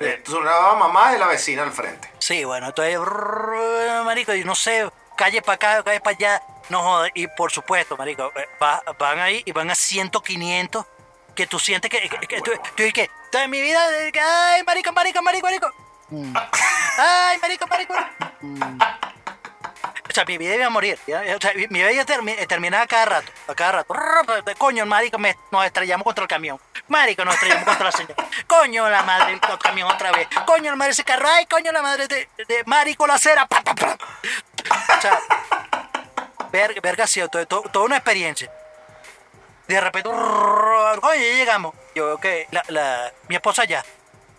[0.00, 2.10] Eh, nueva mamá es la vecina al frente.
[2.18, 6.82] Sí, bueno, entonces, brrr, marico, y no sé, calle para acá, calle para allá, no
[6.82, 7.10] jodas.
[7.14, 10.84] Y por supuesto, marico, eh, va- van ahí y van a 100, 500,
[11.34, 13.80] que tú sientes que, que, que tú, tú dices que, toda mi vida,
[14.22, 15.72] ay, marico, marico, marico, marico.
[16.10, 16.34] Mm.
[16.98, 17.94] Ay, marico, marico.
[18.40, 18.78] Mm.
[20.14, 20.96] O sea, mi vida iba a morir.
[21.08, 23.32] ya, O sea, mi vida iba a termi- terminar a cada rato.
[23.48, 23.94] A cada rato.
[24.58, 26.60] Coño, marico, me- nos estrellamos contra el camión.
[26.86, 28.14] Marico, nos estrellamos contra la señora.
[28.46, 30.28] Coño, la madre, el camión otra vez.
[30.46, 31.26] Coño, la madre ese carro.
[31.28, 33.44] Ay, coño, la madre de, de marico, la acera.
[33.46, 33.98] Pa, pa, pa.
[34.96, 35.20] O sea,
[36.52, 38.48] verga, verga, sí, todo- todo- toda una experiencia.
[39.66, 41.74] De repente, coño, ya llegamos.
[41.96, 43.84] Yo veo que la, la- mi esposa ya.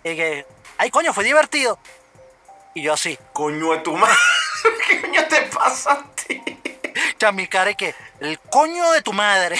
[0.05, 0.45] Y que,
[0.77, 1.77] ay, coño, fue divertido.
[2.73, 3.19] Y yo así.
[3.33, 4.15] Coño de tu madre.
[4.87, 6.41] ¿Qué coño te pasa a ti?
[7.15, 9.59] O sea, mi cara es que, el coño de tu madre.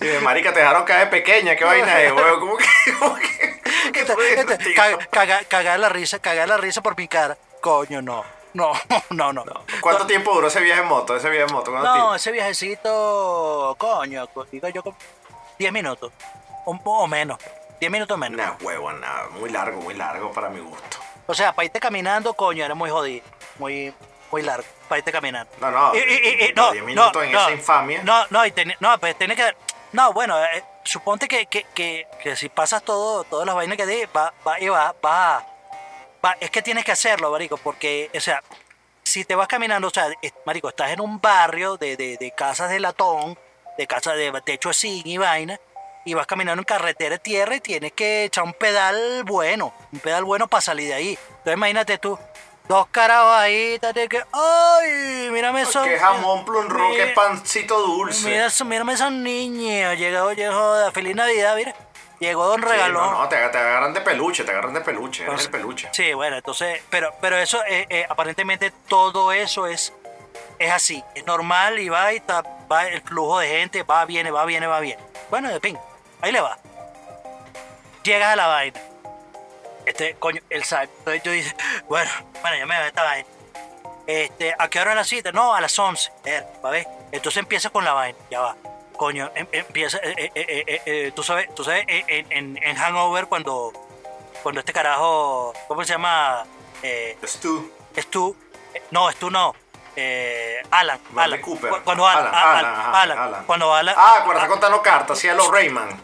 [0.00, 1.56] Sí, marica, te dejaron caer pequeña.
[1.56, 2.40] ¿Qué vaina es, weón?
[2.40, 2.66] ¿Cómo que.?
[2.98, 3.60] ¿Cómo que?
[3.92, 4.98] ¿Qué Este- este, divertido?
[5.48, 7.36] caga- la risa, cagar la risa por mi cara.
[7.60, 8.24] Coño, no.
[8.54, 8.72] No,
[9.10, 9.44] no, no.
[9.80, 11.14] ¿Cuánto tiempo duró ese viaje en moto?
[11.16, 12.14] Ese viaje en moto, ¿cuánto No, tiempo?
[12.14, 14.96] ese viajecito, coño, co- digo yo, como
[15.58, 16.12] 10 minutos.
[16.66, 17.38] Un poco menos.
[17.78, 18.38] 10 minutos menos.
[18.38, 19.28] Nah, huevo, nada.
[19.32, 20.98] Muy largo, muy largo para mi gusto.
[21.26, 23.24] O sea, para irte caminando, coño, era muy jodido.
[23.60, 23.94] Muy,
[24.32, 24.66] muy largo.
[24.88, 25.52] Para irte caminando.
[25.60, 28.02] No, no, Y- y- y- y- pero 10 minutos en esa infamia.
[28.02, 29.54] No, no, y tenía- no, pues tiene que.
[29.92, 33.86] No, bueno, eh, suponte que, que, que, que si pasas todo, todas las vainas que
[33.86, 35.46] di, va, va, y va, va,
[36.24, 38.42] va, es que tienes que hacerlo, marico, porque, o sea,
[39.02, 42.30] si te vas caminando, o sea, es- marico, estás en un barrio de, de, de
[42.32, 43.36] casas de latón,
[43.76, 45.58] de casas de techo zinc y vaina,
[46.04, 49.98] y vas caminando en carretera de tierra y tienes que echar un pedal bueno, un
[50.00, 51.18] pedal bueno para salir de ahí.
[51.28, 52.18] Entonces imagínate tú,
[52.70, 55.82] dos carajos ahí, te que, ay, mírame eso.
[55.82, 56.52] Que jamón, que
[57.02, 58.28] Mira- pancito dulce.
[58.28, 59.98] Mira, eso- mírame esos niños.
[59.98, 61.74] Llegó, llegó, feliz Navidad, mira.
[62.20, 63.10] Llegó Don Sí, Regalón.
[63.12, 65.88] no, no, te, te agarran de peluche, te agarran de peluche, eres Entonces, el peluche.
[65.92, 69.92] Sí, bueno, entonces, pero, pero eso, eh, eh, aparentemente todo eso es,
[70.60, 74.30] es así, es normal y va y está, va el flujo de gente, va, viene,
[74.30, 75.02] va, viene, va, viene.
[75.30, 75.76] Bueno, de ping,
[76.20, 76.58] ahí le va.
[78.04, 78.80] Llegas a la vaina.
[79.86, 80.88] Este, coño, el sabe.
[80.98, 81.54] Entonces tú dices,
[81.88, 82.10] bueno,
[82.42, 83.26] bueno, ya me voy a esta vaina.
[84.06, 85.32] Este, ¿a qué hora es la cita?
[85.32, 86.10] No, a las 11.
[86.24, 86.86] Eh, ¿va a ver?
[87.12, 88.56] Entonces empieza con la vaina, ya va.
[88.96, 92.62] Coño, em- empieza, eh, eh, eh, eh, eh, tú sabes, tú sabes, eh, en, en,
[92.62, 93.72] en Hangover cuando,
[94.42, 96.44] cuando este carajo, ¿cómo se llama?
[96.82, 97.70] Eh, Stu.
[97.96, 98.36] Stu,
[98.74, 99.54] eh, no, Stu no,
[99.96, 101.70] eh, Alan, Alan, Cooper.
[101.70, 105.48] Cu- cuando Alan, Alan, Alan, cuando Alan, Ah, cuando está contando cartas, así a los
[105.50, 106.00] Rayman.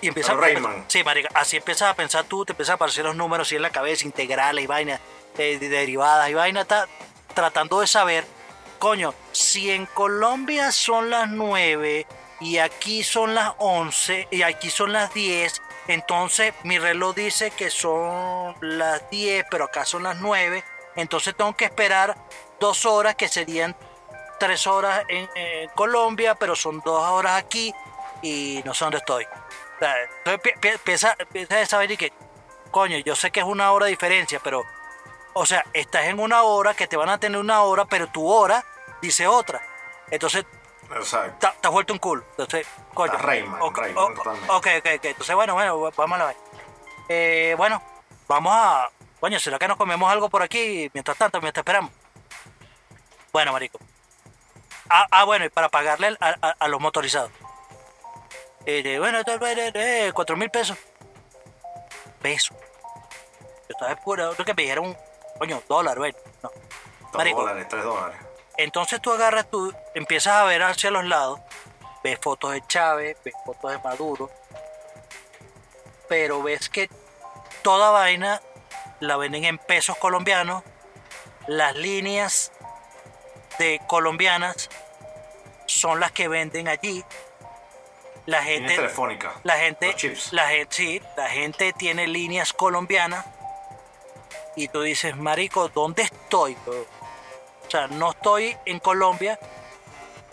[0.00, 0.84] y empieza Al Rayman.
[0.88, 3.62] sí, marica, así empiezas a pensar tú, te empiezas a aparecer los números así en
[3.62, 5.00] la cabeza, integrales y vainas,
[5.38, 6.86] eh, de- derivadas y vainas, está
[7.34, 8.26] tratando de saber,
[8.78, 12.06] coño, si en Colombia son las 9
[12.40, 17.70] y aquí son las 11 y aquí son las 10, entonces mi reloj dice que
[17.70, 20.64] son las 10, pero acá son las 9,
[20.96, 22.16] entonces tengo que esperar
[22.58, 23.76] dos horas que serían
[24.38, 27.72] tres horas en, en Colombia, pero son dos horas aquí
[28.22, 29.24] y no sé dónde estoy.
[29.24, 32.12] O sea, Entonces pi- pi- empieza, empieza a saber y que,
[32.70, 34.62] coño, yo sé que es una hora de diferencia, pero,
[35.34, 38.26] o sea, estás en una hora que te van a tener una hora, pero tu
[38.30, 38.64] hora
[39.02, 39.60] dice otra.
[40.10, 40.44] Entonces,
[40.94, 41.48] Exacto.
[41.60, 42.24] te has vuelto un culo.
[42.30, 43.12] Entonces, coño.
[43.18, 44.50] Rayman, ok, Rayman, ok, totalmente.
[44.52, 45.04] ok, ok, ok.
[45.04, 46.36] Entonces, bueno, bueno, vamos a la vez.
[47.08, 47.82] Eh, bueno,
[48.28, 48.88] vamos a.
[49.20, 51.90] Coño, ¿será que nos comemos algo por aquí mientras tanto, mientras esperamos?
[53.32, 53.78] Bueno, marico.
[54.88, 57.30] Ah, ah, bueno, y para pagarle a, a- a los motorizados.
[58.66, 59.26] Eh, bueno, es,
[59.74, 60.76] eh, cuatro mil pesos.
[62.20, 62.56] Pesos.
[63.68, 64.96] Yo estaba puro, que me dijeron,
[65.38, 66.16] coño, dólar, bueno.
[66.42, 66.50] No.
[66.50, 67.40] Dos Marico.
[67.40, 68.18] dólares, tres dólares.
[68.58, 71.40] Entonces tú agarras, tú empiezas a ver hacia los lados,
[72.02, 74.30] ves fotos de Chávez, ves fotos de Maduro,
[76.08, 76.88] pero ves que
[77.62, 78.40] toda vaina
[79.00, 80.62] la venden en pesos colombianos,
[81.46, 82.52] las líneas
[83.58, 84.68] de colombianas
[85.66, 87.04] son las que venden allí,
[88.26, 89.32] la gente, telefónica.
[89.44, 90.32] la gente, Los chips.
[90.32, 93.24] la gente, sí, la gente tiene líneas colombianas
[94.56, 96.56] y tú dices, marico, ¿dónde estoy?
[96.66, 96.86] bro?"
[97.66, 99.38] O sea, no estoy en Colombia,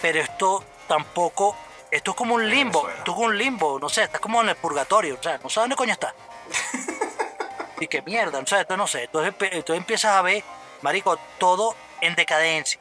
[0.02, 1.56] pero esto tampoco,
[1.92, 4.50] esto es como un limbo, esto es como un limbo, no sé, estás como en
[4.50, 6.14] el purgatorio, o sea, no sé dónde coño está.
[7.80, 10.44] y qué mierda, o sea, esto no sé, entonces, entonces empiezas a ver,
[10.82, 12.80] marico, todo en decadencia.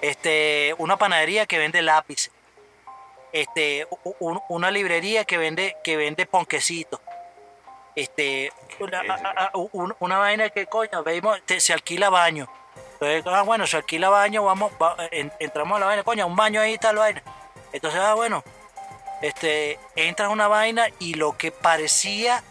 [0.00, 2.30] Este, una panadería que vende lápices,
[3.32, 3.86] este,
[4.48, 7.00] una librería que vende, que vende ponquecitos,
[7.96, 9.14] este, una, bello.
[9.14, 12.48] a- a- un- una vaina que coño, vemos, te- se alquila baño.
[12.94, 16.36] Entonces, ah, bueno, se alquila baño, vamos, va- en- entramos a la vaina, coño, un
[16.36, 17.22] baño ahí está la vaina.
[17.72, 18.44] Entonces, ah, bueno,
[19.22, 22.42] este, entras a una vaina y lo que parecía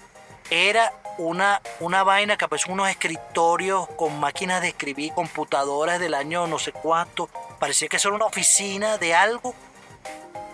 [0.49, 6.47] era una, una vaina que aparecen unos escritorios con máquinas de escribir, computadoras del año
[6.47, 7.29] no sé cuánto.
[7.59, 9.53] Parecía que eso era una oficina de algo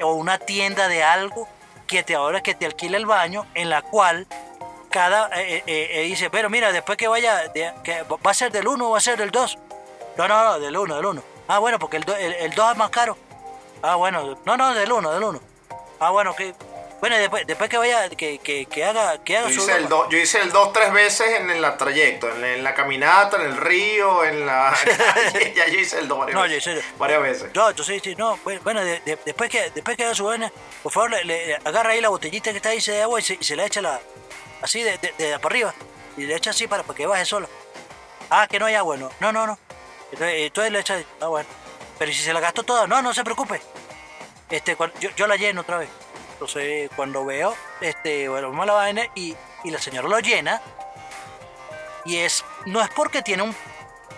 [0.01, 1.47] o una tienda de algo
[1.87, 4.27] que te ahora que te alquila el baño en la cual
[4.89, 8.51] cada eh, eh, eh, dice, pero mira, después que vaya, de- que va a ser
[8.51, 9.57] del 1 o va a ser del 2.
[10.17, 11.23] No, no, no, del 1, del 1.
[11.47, 13.17] Ah, bueno, porque el 2 el, el 2 es más caro.
[13.81, 15.39] Ah, bueno, no, no, del 1, del 1.
[15.99, 16.53] Ah, bueno, que
[16.99, 19.87] bueno, después, después que vaya, que, que, que haga, que haga Yo su hice, el
[19.89, 23.43] do- yo hice el dos tres veces en el trayecto, en, en la caminata, en
[23.43, 24.75] el río, en la
[25.13, 25.53] calle.
[25.55, 26.77] ya yo hice el dos varias No, yo veces.
[26.77, 27.49] hice- Varias veces.
[27.55, 30.51] No, entonces sí, no, bueno, de- de- después que después que haga su vaina,
[30.83, 33.37] por favor, le, le- agarra ahí la botellita que está ahí de agua y se,
[33.39, 33.99] y se la echa la,
[34.61, 35.73] así de, de, para arriba.
[36.17, 37.47] Y le echa así para, para que baje solo.
[38.29, 39.09] Ah, que no hay agua, no.
[39.21, 39.57] No, no, no.
[40.11, 41.47] Entonces, entonces le echa, ah, bueno.
[41.97, 43.61] Pero ¿y si se la gastó toda, no, no se preocupe.
[44.49, 45.89] Este, yo, yo la lleno otra vez.
[46.39, 49.35] Entonces, cuando veo, este, bueno, vamos a la vaina y,
[49.65, 50.61] y la señora lo llena.
[52.05, 53.53] Y es, no es porque tiene un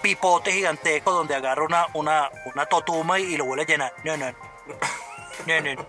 [0.03, 3.93] pipote gigantesco donde agarra una, una, una totuma y, lo vuelve a llenar.
[4.03, 4.35] No, no, no.
[5.47, 5.85] No, no.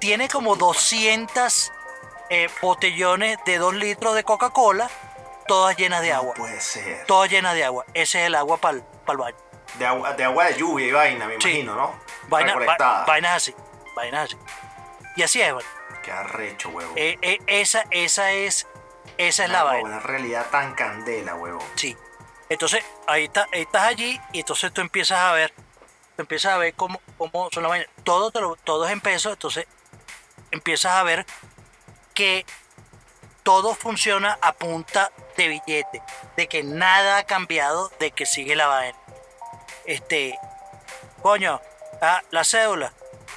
[0.00, 1.72] Tiene como 200
[2.30, 4.88] eh, botellones de 2 litros de Coca-Cola,
[5.46, 6.32] todas llenas de agua.
[6.32, 7.04] Puede ser.
[7.04, 7.84] Todas llenas de agua.
[7.92, 9.36] Ese es el agua para el baño.
[9.74, 11.48] De agua, de agua de lluvia y vaina, me Sí.
[11.50, 11.94] imagino, ¿no?
[12.28, 13.54] Vaina, va- vainas así.
[13.94, 14.36] Vainas así.
[15.16, 15.68] Y así es, bueno.
[16.02, 16.92] Qué arrecho, huevo.
[16.96, 18.66] Eh, eh, esa, esa es,
[19.18, 19.88] esa es la vaina.
[19.88, 21.62] Una realidad tan candela, huevo.
[21.74, 21.96] Sí.
[22.48, 25.52] Entonces, ahí, está, ahí estás allí y entonces tú empiezas a ver,
[26.16, 27.88] tú empiezas a ver cómo, cómo son las vainas.
[28.04, 29.66] Todo, te lo- todo es en pesos, entonces
[30.52, 31.26] empiezas a ver
[32.14, 32.46] que
[33.42, 36.02] todo funciona a punta de billete,
[36.36, 38.98] de que nada ha cambiado, de que sigue la vaina.
[39.86, 40.38] Este,
[41.22, 41.60] coño,
[42.00, 42.92] ah, la cédula.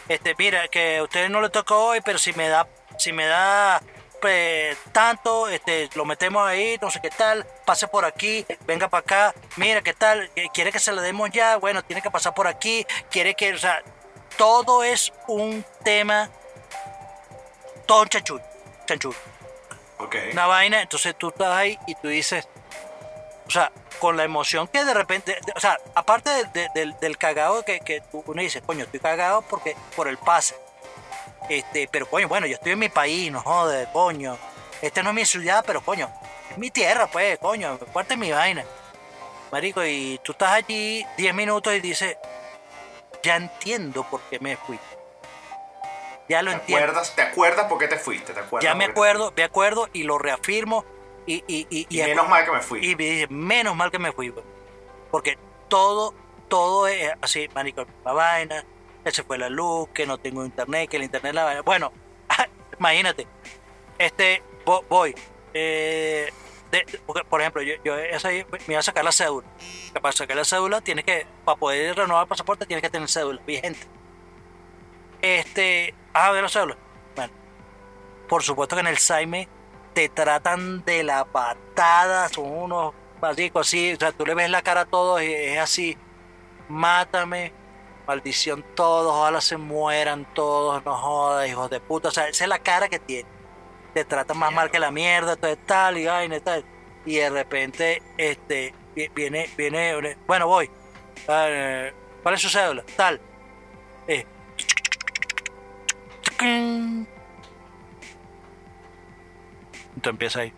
[0.10, 3.28] Este, mira, que a ustedes no le tocó hoy, pero si me da, si me
[3.28, 3.82] da
[4.20, 9.02] pues, tanto, este, lo metemos ahí, no sé qué tal, pase por aquí, venga para
[9.02, 12.34] acá, mira qué tal, eh, quiere que se le demos ya, bueno, tiene que pasar
[12.34, 13.82] por aquí, quiere que, o sea,
[14.36, 16.30] todo es un tema,
[17.86, 18.44] todo un chanchullo,
[18.86, 19.18] chanchullo
[20.00, 20.16] Ok.
[20.34, 22.48] una vaina, entonces tú estás ahí y tú dices,
[23.50, 26.96] o sea, con la emoción que de repente, de- o sea, aparte de- de- del,
[27.00, 30.56] del cagado que, que tú- uno dice, coño, estoy cagado porque por el pase.
[31.50, 34.38] Este, pero coño, bueno, yo estoy en mi país, no jode, coño.
[34.84, 36.08] Este no es mi ciudad, pero coño,
[36.52, 38.64] es mi tierra, pues, coño, parte mi vaina.
[39.52, 42.16] Marico, y tú estás allí 10 minutos y dices,
[43.24, 44.78] ya entiendo por qué me fui.
[46.30, 46.86] Ya lo ¿Te entiendo.
[46.86, 48.32] acuerdas, ¿Te acuerdas por qué te fuiste?
[48.34, 50.86] ¿Te acuerdas Ya me acuerdo, me acuerdo y lo reafirmo
[51.34, 52.80] y, y, y, menos mal que me fui.
[52.86, 54.46] y me dije, menos mal que me fui, pues.
[55.12, 56.14] porque todo,
[56.48, 58.66] todo es así, manico, la vaina,
[59.04, 61.62] que se fue la luz, que no tengo internet, que el internet la vaina.
[61.62, 61.92] Bueno,
[62.80, 63.28] imagínate,
[63.98, 65.14] este, vo- voy,
[65.54, 66.32] eh,
[66.72, 69.48] de- de- porque, por ejemplo, yo, yo esa- me iba a sacar la cédula.
[69.94, 73.08] Que para sacar la cédula tienes que, para poder renovar el pasaporte tienes que tener
[73.10, 73.80] cédula vigente.
[75.22, 76.78] Este, ah, ver la cédula.
[77.16, 77.34] Bueno,
[78.28, 79.48] por supuesto que en el Saime
[80.00, 84.62] te tratan de la patada, son unos maricos así, o sea, tú le ves la
[84.62, 85.98] cara a todos y es así,
[86.70, 87.52] mátame,
[88.08, 92.48] maldición todos, ojalá se mueran todos, no jodas, hijos de puta, o sea, esa es
[92.48, 93.28] la cara que tiene,
[93.94, 96.64] te tratan más mal que la mierda, todo tal y vaina tal,
[97.06, 100.72] y de repente, este, vi- viene, viene, bueno, voy,
[101.26, 102.86] ¿cuál es su cédula?
[102.96, 103.20] Tal,
[104.08, 104.26] eh,
[110.00, 110.54] entonces empieza ahí.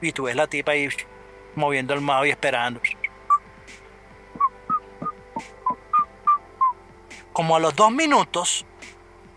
[0.00, 0.88] Y tú ves la tipa ahí
[1.54, 2.80] moviendo el mouse y esperando.
[7.32, 8.64] Como a los dos minutos,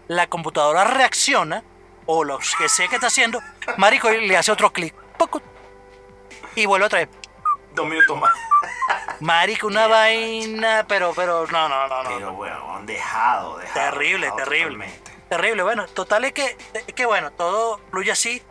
[0.07, 1.63] la computadora reacciona,
[2.05, 3.39] o lo que sea que está haciendo,
[3.77, 4.95] Marico le hace otro clic.
[6.55, 7.09] Y vuelve otra vez.
[7.73, 8.31] Dos minutos más.
[9.19, 12.09] Marico, una vaina, pero, pero, no, no, no, no.
[12.09, 13.91] Pero, weón, dejado, dejado.
[13.91, 14.85] Terrible, dejado terrible.
[14.85, 15.08] totalmente.
[15.29, 18.41] Terrible, bueno, total es que, es que bueno, todo fluye así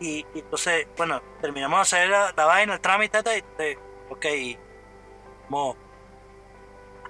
[0.00, 4.58] y, y entonces, bueno, terminamos de hacer la, vaina, el trámite, y, de- ok, y
[5.50, 5.76] mo-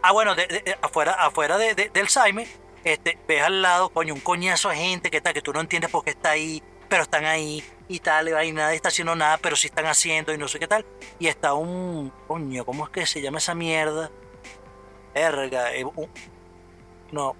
[0.02, 2.46] Ah, bueno, de- afuera, afuera de- de- del Saime,
[2.84, 5.90] este, ves al lado, coño, un coñazo de gente que, tal, que tú no entiendes
[5.90, 9.38] por qué está ahí, pero están ahí y tal, y y nadie está haciendo nada,
[9.38, 10.84] pero sí están haciendo y no sé qué tal.
[11.18, 14.10] Y está un, coño, ¿cómo es que se llama esa mierda?
[15.14, 15.84] Verga, eh,
[17.12, 17.36] no,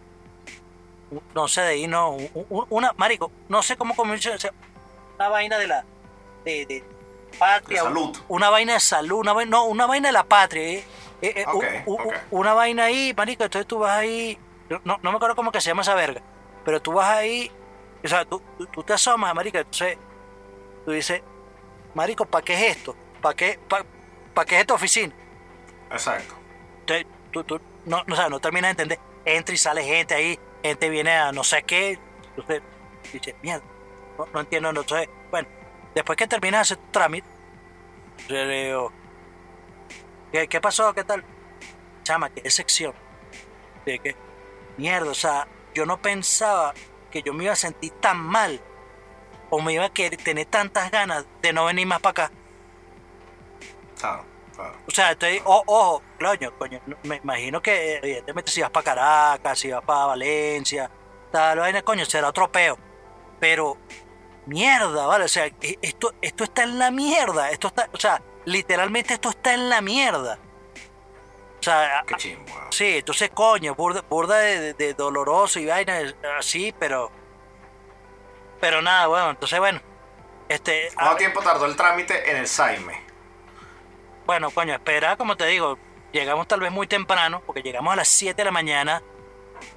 [1.35, 4.31] no sé de ahí, no, un- un- una, marico, no sé cómo comienza,
[5.17, 5.85] una vaina de la,
[6.45, 6.85] de, de
[7.39, 8.17] patria, De salud.
[8.29, 10.85] una vaina de salud, una vaina, no, una vaina de la patria, eh,
[11.23, 12.15] eh, eh, Ok, u- u- ok.
[12.31, 14.39] una vaina ahí, marico, entonces tú vas ahí,
[14.85, 16.21] no, no me acuerdo cómo que se llama esa verga,
[16.65, 17.51] pero tú vas ahí,
[18.05, 18.43] o sea, tú,
[18.73, 19.97] tú, te asomas, marico, entonces
[20.85, 21.23] tú dices,
[21.95, 22.95] marico, ¿para qué es esto?
[23.23, 25.15] ¿Para qué, para qué es esta oficina?
[25.91, 26.35] Exacto.
[26.81, 28.99] Entonces, tú, tú no, no, o sea, no terminas de entender.
[29.25, 31.99] Entra y sale gente ahí, gente viene a no sé qué.
[32.31, 32.63] Entonces,
[33.13, 33.65] dice, mierda,
[34.33, 34.73] no, entiendo.
[34.73, 35.49] no, Entonces, bueno,
[35.95, 37.29] después que terminas ese trámite,
[38.29, 38.93] yo le digo,
[40.33, 40.93] ¿qué, qué pasó?
[40.95, 41.25] ¿Qué tal?
[42.03, 42.95] Chama, ¿qué sección?
[43.85, 44.17] De que,
[44.77, 46.73] mierda, o sea, yo no pensaba
[47.11, 48.61] que yo me iba a sentir tan mal
[49.51, 52.35] o me iba a querer tener tantas ganas de no venir más para acá.
[54.55, 54.77] Claro.
[54.87, 59.59] O sea, estoy, ojo, coño, coño, no- me imagino que evidentemente si vas para Caracas,
[59.59, 60.91] si vas para Valencia,
[61.33, 62.79] tal vaina, coño, será otro peo.
[63.41, 63.77] Pero,
[64.47, 65.25] mierda, ¿vale?
[65.25, 67.51] O sea, e- esto, esto está en la mierda.
[67.51, 70.39] Esto está, o sea, literalmente esto está en la mierda.
[71.61, 72.73] O sea, Qué weón.
[72.73, 75.99] sí, entonces, coño, burda, burda de, de- de doloroso y vaina
[76.39, 77.11] así, pero.
[78.61, 79.81] Pero nada, bueno, entonces, bueno.
[80.49, 83.03] Este, ¿Cuánto tiempo tardó el trámite en el Saime?
[84.27, 85.79] Bueno, coño, espera, como te digo,
[86.13, 89.03] llegamos tal vez muy temprano, porque llegamos a las 7 de la mañana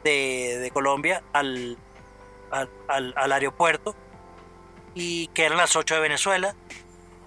[0.04, 1.78] de, de Colombia al,
[2.52, 3.96] al, al- al aeropuerto,
[4.94, 6.56] y que eran las 8 de Venezuela,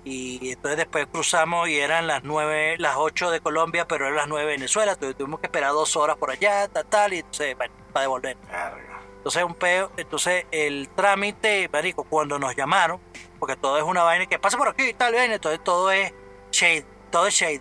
[0.03, 4.29] y entonces después cruzamos y eran las 9, las 8 de Colombia, pero eran las
[4.29, 7.55] 9 de Venezuela, entonces tuvimos que esperar dos horas por allá, tal, tal, y entonces,
[7.57, 8.37] bueno, para devolver.
[9.19, 12.99] Entonces un peo, entonces el trámite, marico, cuando nos llamaron,
[13.39, 16.15] porque todo es una vaina que pasa por aquí y tal, vaina, entonces todo es
[16.51, 17.61] shade, todo es shade.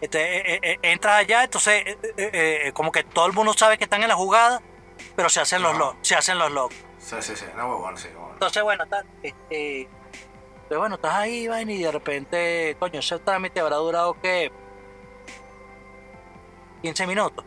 [0.00, 1.84] Entonces, eh, eh, eh, entras allá, entonces
[2.18, 4.60] eh, como que todo el mundo sabe que están en la jugada,
[5.14, 6.74] pero se hacen los logs, se hacen los logs.
[6.98, 7.46] Sí, sí, sí.
[7.56, 8.32] No, huevón, sí, huevón.
[8.34, 8.84] Entonces, bueno,
[9.22, 9.88] este,
[10.68, 14.50] pues bueno, estás ahí, vaina, y de repente, coño, ese trámite habrá durado que
[16.82, 17.44] 15 minutos.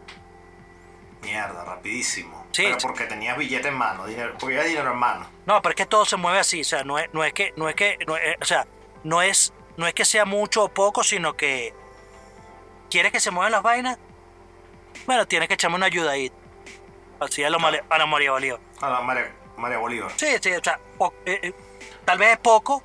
[1.21, 2.45] Mierda, rapidísimo.
[2.51, 5.27] Sí, Pero porque tenías billete en mano, dinero, porque había dinero en mano.
[5.45, 7.53] No, pero es que todo se mueve así, o sea, no es, no es que,
[7.57, 8.65] no es que, no es- o sea,
[9.03, 11.73] no es, no es que sea mucho o poco, sino que
[12.89, 13.97] quieres que se muevan las vainas,
[15.05, 16.31] bueno, tienes que echarme una ayuda ahí.
[17.19, 18.59] Así a, lo Male- a la María Bolívar.
[18.81, 20.11] A la María, María Bolívar.
[20.17, 21.53] Sí, sí, o sea, o- eh, eh,
[22.05, 22.83] tal vez es poco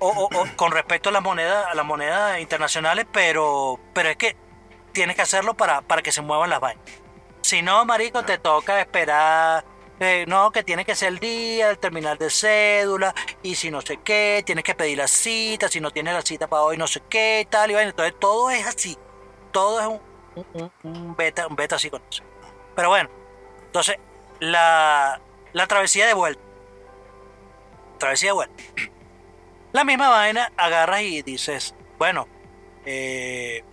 [0.00, 4.16] o, o- o con respecto a las monedas, a las monedas internacionales, pero, pero es
[4.16, 4.36] que
[4.92, 6.84] tienes que hacerlo para, para que se muevan las vainas.
[7.40, 9.64] Si no, marico, te toca esperar.
[10.00, 13.80] Eh, no, que tiene que ser el día, el terminal de cédula, y si no
[13.80, 16.86] sé qué, tienes que pedir la cita, si no tienes la cita para hoy, no
[16.86, 17.90] sé qué, tal, y vaina.
[17.90, 18.96] Entonces todo es así.
[19.52, 22.22] Todo es un- un beta, un beta así con eso.
[22.76, 23.10] Pero bueno,
[23.66, 23.96] entonces,
[24.40, 25.20] la,
[25.52, 26.40] la travesía de vuelta.
[27.98, 28.62] Travesía de vuelta.
[29.72, 32.26] La misma vaina, agarras y dices, bueno,
[32.86, 33.64] eh,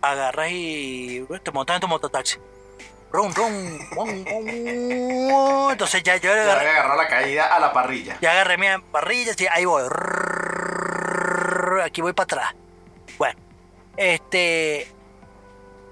[0.00, 2.38] agarras y te montas en tu mototaxi.
[3.12, 5.70] Rum, rum, rum, rum.
[5.72, 8.16] Entonces ya yo Ya agarré, agarrado la caída a la parrilla.
[8.20, 9.82] ya agarré mi parrilla y ahí voy.
[11.84, 12.54] Aquí voy para atrás.
[13.18, 13.38] Bueno,
[13.96, 14.88] este.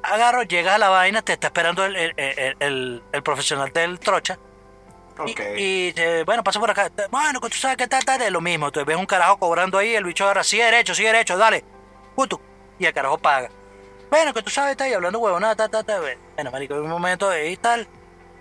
[0.03, 3.99] Agarro, llegas a la vaina, te está esperando el, el- el- el- el profesional del
[4.01, 4.39] trocha.
[5.27, 5.41] Y, Ok.
[5.59, 5.93] y
[6.25, 6.91] bueno, pasa por acá.
[7.11, 8.69] Bueno, que tú sabes que tal, tal, es lo mismo.
[8.69, 11.63] Entonces ves un carajo cobrando ahí, el bicho agarra, sigue derecho, sigue derecho, dale.
[12.17, 12.41] Puto.
[12.79, 13.51] Y el carajo paga.
[14.11, 16.19] Bueno, que tú sabes, está ahí hablando huevonada, tal, tal, tal.
[16.35, 17.87] Bueno, marico, en un momento ahí tal,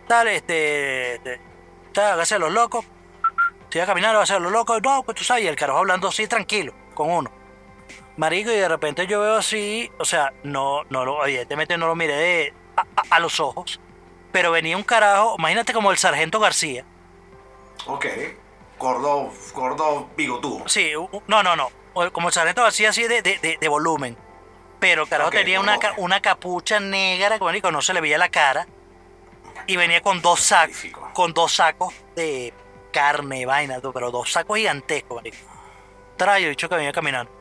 [0.08, 1.40] tal, este, este,
[1.94, 2.86] tal, hágase los locos.
[3.70, 4.82] Siga caminando, hágase los locos.
[4.84, 7.32] No, pues tú sabes, y el carajo hablando así tranquilo, con uno.
[8.18, 11.96] Marico, y de repente yo veo así, o sea, no, no lo, evidentemente no lo
[11.96, 13.80] miré de, a, a- a los ojos,
[14.32, 16.84] pero venía un carajo, imagínate como el sargento García.
[17.86, 18.06] Ok.
[18.78, 20.68] Gordo, gordo bigotudo.
[20.68, 20.92] Sí,
[21.28, 21.70] no, no, no,
[22.12, 24.18] como el sargento García así de, de, de- de volumen.
[24.80, 28.30] Pero carajo tenía una, ca- una capucha negra, que marico, no se le veía la
[28.30, 28.66] cara.
[29.68, 31.12] Y venía con dos sacos, Magnífico.
[31.14, 32.54] con dos sacos de
[32.94, 35.38] carne, vaina, pero dos sacos gigantescos, marico.
[36.18, 37.32] Trae el bicho que venía caminando.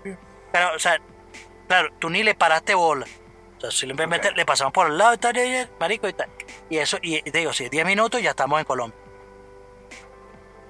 [0.52, 0.98] Pero, o sea,
[1.68, 3.06] claro, tú ni le paraste bola.
[3.56, 6.28] O sea, simplemente le pasamos por el lado y tal, y- y- marico y tal.
[6.68, 8.98] Y eso, y, y te digo, si 10 minutos ya estamos en Colombia.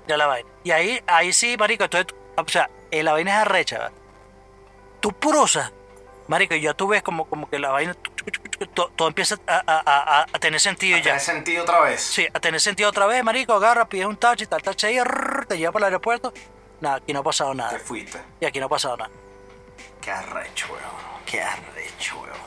[0.07, 0.49] Ya la vaina.
[0.65, 3.93] Y ahí, ahí sí, marico, entonces, o sea, eh, la vaina es arrecha, ¿verdad?
[5.01, 5.73] Tú prosas,
[6.29, 7.95] marico, y ya tú ves como, como que la vaina,
[8.75, 9.83] todo, todo empieza a, a-
[10.21, 11.03] a- a tener sentido ya.
[11.05, 12.01] Tiene sentido otra vez.
[12.01, 15.47] Sí, a tener sentido otra vez, marico, agarra, pides un taxi, tal taxi ahí, rrr,
[15.47, 16.33] te lleva para el aeropuerto.
[16.81, 17.79] Nada, aquí no ha pasado Te nada.
[17.81, 18.21] fuiste.
[18.41, 19.11] Y aquí no ha pasado nada.
[20.01, 20.83] Qué arrecho, weón.
[21.27, 22.39] Qué arrecho, weón.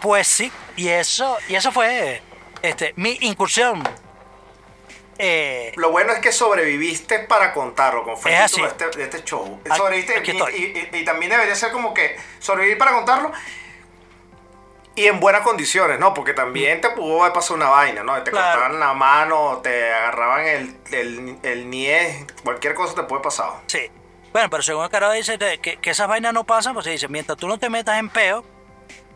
[0.00, 2.20] Pues sí, y eso, y eso fue
[2.60, 3.82] este, mi incursión.
[5.24, 8.60] Eh, Lo bueno es que sobreviviste para contarlo, con Es así.
[8.60, 9.60] de este, de este show.
[9.64, 10.32] Aquí- Sobreviviste aquí
[10.92, 13.30] y, también debería ser como que sobrevivir para contarlo
[14.96, 16.12] y en buenas condiciones, ¿no?
[16.12, 18.20] Porque también te pudo haber pasado una vaina, ¿no?
[18.22, 18.58] Te Claro.
[18.60, 23.50] cortaban la mano, te agarraban el, el, el nie, cualquier cosa te puede pasar.
[23.68, 23.88] sí.
[24.32, 26.90] Bueno, pero según el carajo dice que, que- que esas vainas no pasan, pues se
[26.92, 28.42] dice, mientras tú no te metas en peo,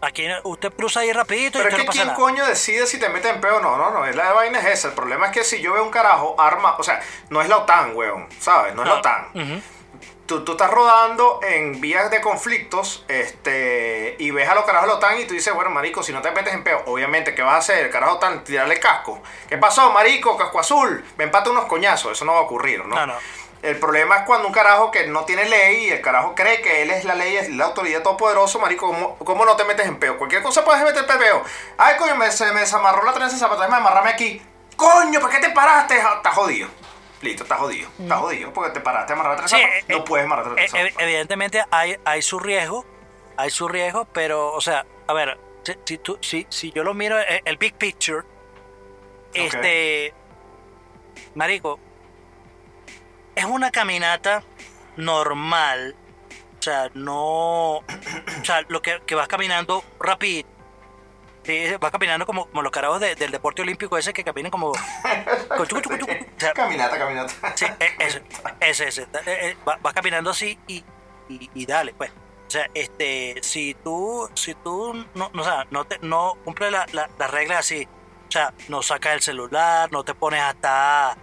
[0.01, 2.19] aquí usted cruza ahí rapidito Pero y es que no pasa quién nada.
[2.19, 4.67] coño decide si te metes en peo o no, no, no, es la vaina es
[4.67, 4.89] esa.
[4.89, 7.59] El problema es que si yo veo un carajo arma, o sea, no es la
[7.59, 8.75] OTAN, weón, ¿sabes?
[8.75, 9.01] No es la No.
[9.01, 9.29] OTAN.
[9.35, 9.63] Ujú.
[10.27, 14.93] tú, tú estás rodando en vías de conflictos este, y ves a los carajos de
[14.93, 17.43] la OTAN y tú dices, bueno, marico, si no te metes en peo, obviamente, ¿qué
[17.43, 17.85] vas a hacer?
[17.87, 19.23] El carajo OTAN, tirarle casco.
[19.49, 20.37] ¿Qué pasó, marico?
[20.37, 21.05] Casco azul.
[21.17, 22.13] Me empata unos coñazos.
[22.13, 22.95] Eso no va a ocurrir, ¿no?
[22.97, 23.15] No, no.
[23.63, 26.83] El problema es cuando un carajo que no tiene ley y el carajo cree que
[26.83, 29.99] él es la ley, es la autoridad todopoderoso, marico, ¿cómo, cómo no te metes en
[29.99, 30.19] peo?
[30.19, 31.43] Cualquier cosa puedes meter en peo.
[31.79, 34.41] Ay, coño, me, se me desamarró la trenza de zapatos, déjame amarrarme aquí.
[34.77, 35.97] Coño, ¿para qué te paraste?
[35.97, 36.69] Estás jodido.
[37.23, 37.89] Listo, estás jodido.
[37.99, 39.57] Estás jodido porque te paraste a amarrar la trenza.
[39.57, 39.83] Sí, zapatos.
[39.89, 40.77] eh, no puedes amarrar la Eh, trenza.
[40.77, 41.03] zapatos.
[41.03, 42.85] evidentemente hay, hay su riesgo,
[43.39, 46.93] hay su riesgo, pero, o sea, a ver, si, si, tú- si, si yo lo
[46.95, 48.23] miro, eh, el big picture,
[49.35, 50.15] este,
[51.35, 51.79] marico,
[53.37, 54.43] es una caminata
[54.97, 55.95] normal,
[56.59, 57.85] o sea, no, o
[58.43, 60.49] sea, lo que, que vas caminando rápido,
[61.45, 64.73] sí, vas caminando como, como los carajos de- del deporte olímpico ese que caminan como,
[65.57, 67.33] con chucu, chucu, chucu, o sea, Caminata, caminata.
[67.57, 68.23] Sí, e- ese,
[68.61, 69.07] ese, ese.
[69.69, 70.83] Va- Vas caminando así y,
[71.29, 72.11] y, y dale, pues.
[72.11, 76.71] O sea, este, si tú, si tú no, no, o sea, no, te, no cumples
[76.73, 77.89] la, la, las reglas así
[78.29, 81.17] O sea, no sacas el celular, no te pones a estar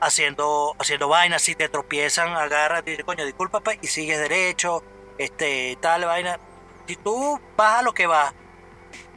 [0.00, 4.82] haciendo, haciendo vainas, si te tropiezan, agarras, dices, coño, disculpa, y sigues derecho,
[5.18, 6.38] este, tal vaina.
[6.86, 8.32] Si tú vas a lo que vas,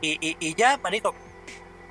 [0.02, 1.16] y, y, y ya, marico,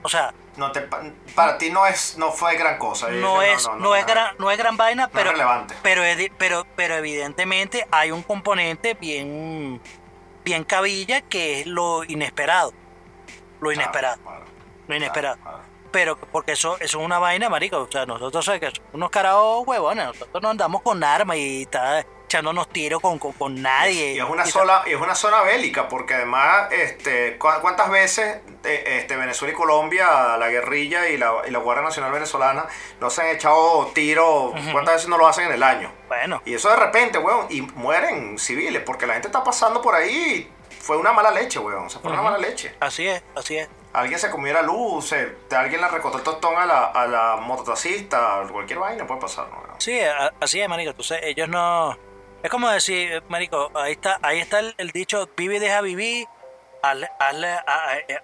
[0.02, 1.02] o sea, No te, pa-
[1.34, 3.08] para ti no es no fue gran cosa.
[3.08, 5.74] no es, no, es gran, no es gran vaina, pero, relevante.
[5.82, 6.02] pero,
[6.38, 9.80] pero, pero evidentemente hay un componente bien,
[10.44, 12.72] bien cabilla que es lo inesperado.
[13.60, 14.18] Lo inesperado.
[14.22, 14.44] claro,
[14.88, 15.36] Lo inesperado.
[15.38, 15.71] claro.
[15.92, 17.78] Pero porque eso, eso es una vaina, marico.
[17.78, 18.60] O sea, nosotros somos
[18.92, 20.06] unos carajos huevones.
[20.06, 24.14] Nosotros no andamos con armas y está echándonos tiros con, con, con nadie.
[24.14, 27.90] Y es una Y sola, y es una zona bélica, porque además, este, ¿cu- ¿cuántas
[27.90, 32.64] veces eh, este, Venezuela y Colombia, la guerrilla y la, y la Guardia Nacional Venezolana,
[33.00, 34.54] no se han echado tiros?
[34.72, 35.92] ¿Cuántas veces no lo hacen en el año?
[36.08, 39.94] Bueno, Y eso de repente, weón, y mueren civiles, porque la gente está pasando por
[39.94, 42.74] ahí y fue una mala leche, weón, o sea, fue una mala leche.
[42.80, 43.68] así es, así es.
[43.92, 47.36] Alguien se comió la luz, se- alguien le recortó el tostón a la, a la
[47.36, 49.62] mototaxista, cualquier vaina puede pasar, ¿no?
[49.78, 50.00] Sí,
[50.40, 50.90] así es, marico.
[50.90, 51.96] Entonces, ellos no...
[52.42, 56.26] Es como decir, eh, marico, ahí está, ahí está el, dicho, vive y deja vivir,
[56.82, 57.62] hazle- hazle-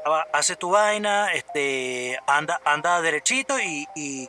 [0.04, 4.28] a- hace tu vaina, este, anda, anda derechito y, y,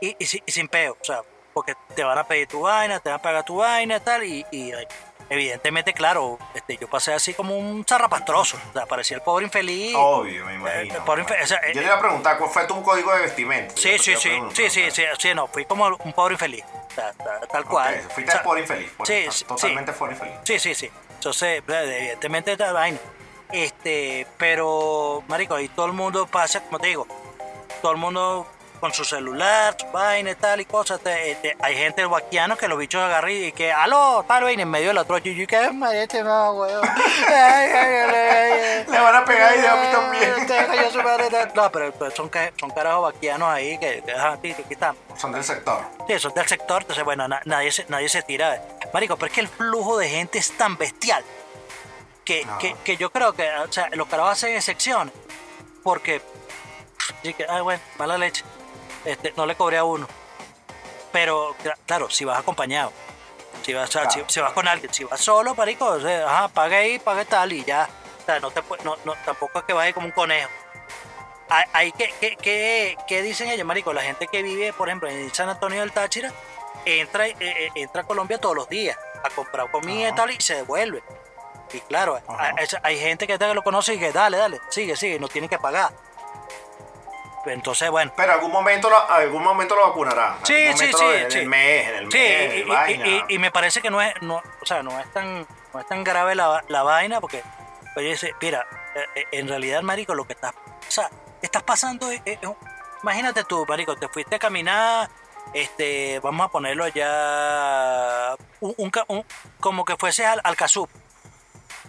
[0.00, 1.20] y, y si- y sin peo, o sea,
[1.52, 4.44] porque te van a pedir tu vaina, te van a pagar tu vaina tal, y,
[4.50, 4.88] y, eh,
[5.30, 9.94] evidentemente, claro, este, yo pasé así como un zarrapastroso, o sea, parecía el pobre infeliz.
[9.96, 10.94] Obvio, me imagino.
[10.94, 11.24] Eh, imagino.
[11.42, 13.74] o sea, eh, Yo te iba a preguntar, ¿cuál fue tu código de vestimenta?
[13.76, 16.64] Sí, Yo sí, sí, sí, sí, sí, sí, no, fui como un pobre infeliz,
[17.50, 18.00] tal cual.
[18.10, 20.34] fuiste O sea, por infeliz, por- sí, sí, totalmente por infeliz.
[20.44, 20.90] Sí, sí, sí.
[21.14, 22.98] Entonces, evidentemente esta vaina.
[23.52, 27.06] Este, pero, marico, ahí todo el mundo pasa, como te digo,
[27.82, 28.46] todo el mundo
[28.80, 31.00] con su celular, su vaina y tal y cosas.
[31.00, 34.70] Te- te- hay gente vaquiano que los bichos agarran y que, aló, tal vaina, en
[34.70, 35.28] medio de la trocha.
[35.28, 36.80] Y yo, ¿qué mariete, no, weón?
[38.88, 41.52] Le van a pegar y a mí también.
[41.54, 44.96] No, pero pues, son, son carajos vaquianos ahí que, que ajá, aquí están.
[45.16, 45.80] Son del sector.
[46.08, 48.60] Sí, son del sector, entonces bueno, na- nadie, se, nadie se tira.
[48.92, 51.22] Marico, pero es que el flujo de gente es tan bestial
[52.24, 52.58] que, No.
[52.58, 55.12] que, que yo creo que, o sea, los carajos hacen excepción
[55.82, 56.20] porque,
[57.22, 58.44] que, ay, bueno, mala leche,
[59.04, 60.06] este, no le cobré a uno.
[61.12, 62.92] Pero, cla- claro, si vas acompañado,
[63.62, 64.10] si vas, Claro.
[64.10, 67.24] si, si vas con alguien, si vas solo, marico, o sea, ajá, paga ahí, paga
[67.24, 67.88] tal y ya.
[68.22, 70.50] O sea, no te, no, no, tampoco es que vayas como un conejo.
[71.72, 75.34] Hay- que, que, que, que dicen ellos, marico, la gente que vive, por ejemplo, en
[75.34, 76.32] San Antonio del Táchira,
[76.84, 80.40] entra, eh, eh, entra a Colombia todos los días a comprar comida y tal y
[80.40, 81.02] se devuelve.
[81.72, 85.28] Y claro, hay, hay gente que lo conoce y que dale, dale, sigue, sigue, no
[85.28, 85.92] tiene que pagar.
[87.46, 88.12] Entonces, bueno.
[88.16, 90.36] Pero algún momento lo, algún momento lo vacunarán.
[90.44, 91.38] Sí, sí, sí, lo- En sí.
[91.38, 93.06] el mes, en el Sí, mes, y, y- vaina.
[93.06, 95.86] y- y me parece que no es, no, o sea, no es tan, no es
[95.86, 97.42] tan grave la, la vaina porque,
[97.96, 101.08] oye, dice, mira, eh, eh, en realidad, marico, lo que estás, o sea,
[101.40, 102.56] estás pasando, es- es- es un-
[103.02, 105.08] imagínate tú, marico, te fuiste a caminar,
[105.54, 109.24] este, vamos a ponerlo ya, un, un un-
[109.60, 110.56] como que fuese al, al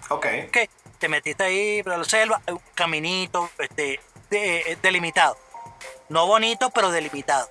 [0.09, 0.25] Ok.
[0.47, 0.57] ¿ok?
[0.97, 3.99] Te metiste ahí por la selva, un caminito, este,
[4.31, 5.37] de- delimitado,
[6.09, 7.47] no bonito, pero delimitado.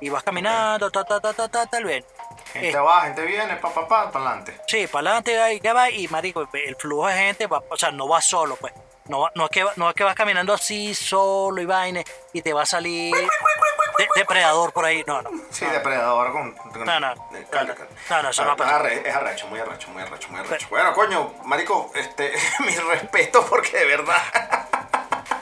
[0.00, 2.04] Y vas caminando, ta, ta, ta, ta, ta, tal vez.
[2.52, 4.60] Gente Eh, va, gente viene, pa, pa, pa, para adelante.
[4.66, 7.76] Sí, para adelante va y que va y marico, el flujo de gente va, o
[7.76, 8.72] sea, no va solo, pues.
[9.06, 12.02] No, no, es que, no es que vas caminando así solo y vaina
[12.32, 15.04] y te va a salir de- depredador por ahí.
[15.06, 15.30] No, no.
[15.50, 16.52] Sí, depredador con.
[16.54, 17.74] con- No, no, eh, no, cal- no.
[17.76, 18.80] cal- No, no, eso Ah, no pasa.
[18.82, 20.66] arre- Es arrecho, muy arrecho, muy arrecho, muy arrecho.
[20.70, 22.32] Bueno, coño, marico, este,
[22.66, 24.22] mi respeto porque de verdad,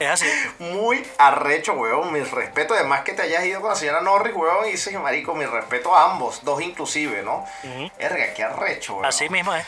[0.05, 0.27] Es así.
[0.59, 2.75] muy arrecho, weón, mi respeto.
[2.75, 5.95] Además que te hayas ido con la señora Norris, weón, y dices, marico, mi respeto
[5.95, 7.47] a ambos, dos inclusive, ¿no?
[7.63, 7.91] Ujú.
[7.99, 9.07] Erga, qué arrecho, weón.
[9.07, 9.67] Así mismo es.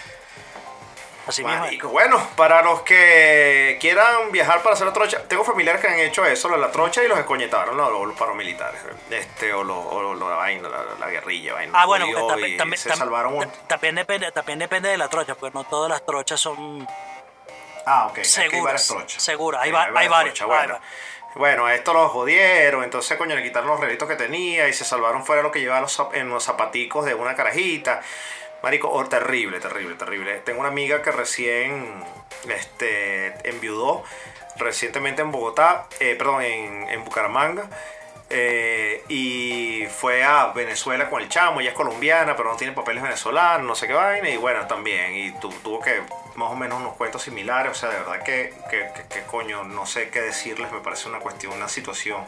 [1.27, 1.61] Así mismo es.
[1.63, 5.99] Marico, bueno, para los que quieran viajar para hacer la trocha, tengo familiares que han
[5.99, 8.81] hecho eso, la, la trocha y los escoñetaron, los, los paramilitares,
[9.11, 11.73] este, o, la vaina, la, la guerrilla, vaina.
[11.75, 15.65] Ah, bueno, también, también, se salvaron también depende, también depende de la trocha, porque no
[15.65, 16.87] todas las trochas son
[17.87, 19.23] Ah, ok, hay varias trochas.
[19.23, 20.35] Seguras, hay, Ok, va- hay varias.
[20.35, 20.81] trochas, hay bueno.
[21.37, 24.85] Bueno, a esto los jodieron, entonces coño le quitaron los relitos que tenía y se
[24.87, 28.01] salvaron fuera lo que llevaba los en los zapaticos de una carajita.
[28.63, 30.39] Marico, oh, terrible, terrible, terrible.
[30.41, 32.03] Tengo una amiga que recién
[32.49, 34.03] este, enviudó,
[34.57, 37.69] recientemente en Bogotá, eh, perdón, en, en Bucaramanga.
[38.31, 43.03] Eh, y fue a Venezuela con el chamo, ella es colombiana, pero no tiene papeles
[43.03, 46.03] venezolanos, no sé qué vaina, y bueno, también, y tu- tuvo que
[46.35, 49.87] más o menos unos cuentos similares, o sea, de verdad que, que, que- coño, no
[49.87, 52.25] sé qué decirles, me parece una cuestión, una situación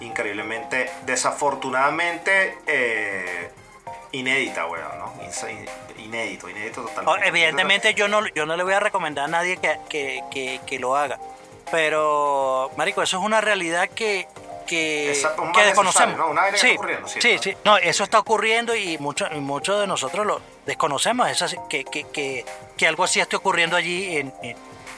[0.00, 3.50] increíblemente, desafortunadamente, eh,
[4.12, 5.12] inédita, weón, ¿no?
[5.98, 7.28] Inédito, inédito Oh, totalmente.
[7.28, 9.78] evidentemente yo no, yo no le voy a recomendar a nadie que,
[10.30, 11.18] que, que lo haga.
[11.70, 14.26] pero, marico, eso es una realidad que,
[14.62, 15.84] que, desconocemos.
[15.84, 16.28] necesario, ¿no?
[16.28, 17.56] Un aire que sí, está ocurriendo, sí, sí, sí.
[17.64, 21.84] No, eso está ocurriendo y muchos y muchos de nosotros lo desconocemos, es así, que,
[21.84, 22.44] que, que,
[22.76, 24.56] que algo así esté ocurriendo allí, en, en-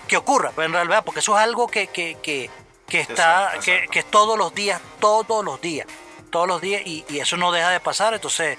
[0.09, 2.51] que ocurra, pero en realidad, porque eso es algo que, que, que,
[2.89, 3.91] que está, Exacto, que, exacto.
[3.93, 5.87] que es todos los días, todos los días,
[6.31, 8.59] todos los días, y, y eso no deja de pasar, entonces,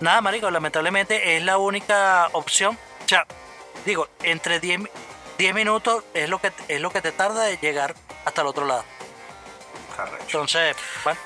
[0.00, 3.26] nada, marico, lamentablemente es la única opción, o sea,
[3.84, 4.88] digo, entre 10, mi-
[5.38, 7.94] 10 minutos es lo que es lo que te tarda de llegar
[8.24, 8.84] hasta el otro lado.
[10.20, 11.18] Entonces, bueno,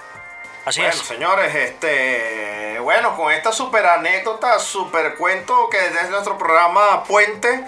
[0.64, 1.01] así Bueno, es.
[1.03, 7.64] señores, este, bueno, con esta super anécdota, super cuento que desde nuestro programa Puente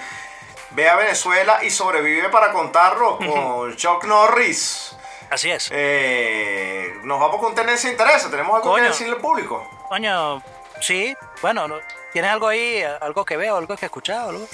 [0.71, 4.97] ve a Venezuela y sobrevive para contarlo con Chuck Norris.
[5.31, 5.69] Así es.
[5.73, 8.31] Eh, nos vamos con tendencia e interés.
[8.31, 8.89] ¿Tenemos algo que Coño.
[8.91, 9.67] decirle al público?
[9.89, 10.43] Coño,
[10.81, 11.79] sí, bueno, no-
[12.13, 14.29] ¿tienes algo ahí, algo que veo, algo que escuchado?
[14.31, 14.47] Algo?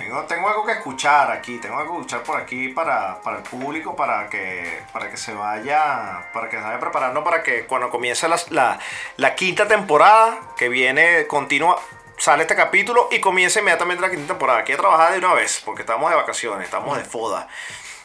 [0.00, 3.42] Tengo, tengo algo que escuchar aquí, tengo algo que escuchar por aquí para, para el
[3.42, 7.90] público, para que, para que se vaya, para que se vaya preparando para que cuando
[7.90, 8.78] comience la,
[9.18, 11.78] la, quinta temporada, que viene continua,
[12.16, 14.64] sale este capítulo y comienza inmediatamente la quinta temporada.
[14.64, 17.46] Quiero trabajar de una vez, porque estamos de vacaciones, estamos de foda.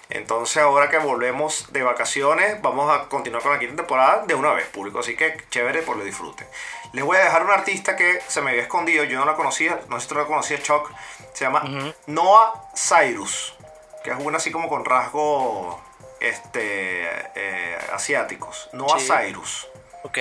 [0.09, 4.51] Entonces ahora que volvemos de vacaciones, vamos a continuar con la quinta temporada de una
[4.51, 4.99] vez, público.
[4.99, 6.45] Así que chévere, por lo disfruten.
[6.91, 9.79] Les voy a dejar un artista que se me había escondido, yo no la conocía,
[9.89, 10.91] no sé si tú la conocías, Chuck.
[11.35, 13.55] Se llama Noah Cyrus,
[14.03, 15.75] que es una así como con rasgos
[16.19, 18.69] este, eh, asiáticos.
[18.73, 19.07] Noah Sí.
[19.11, 19.67] Cyrus.
[20.03, 20.17] Ok,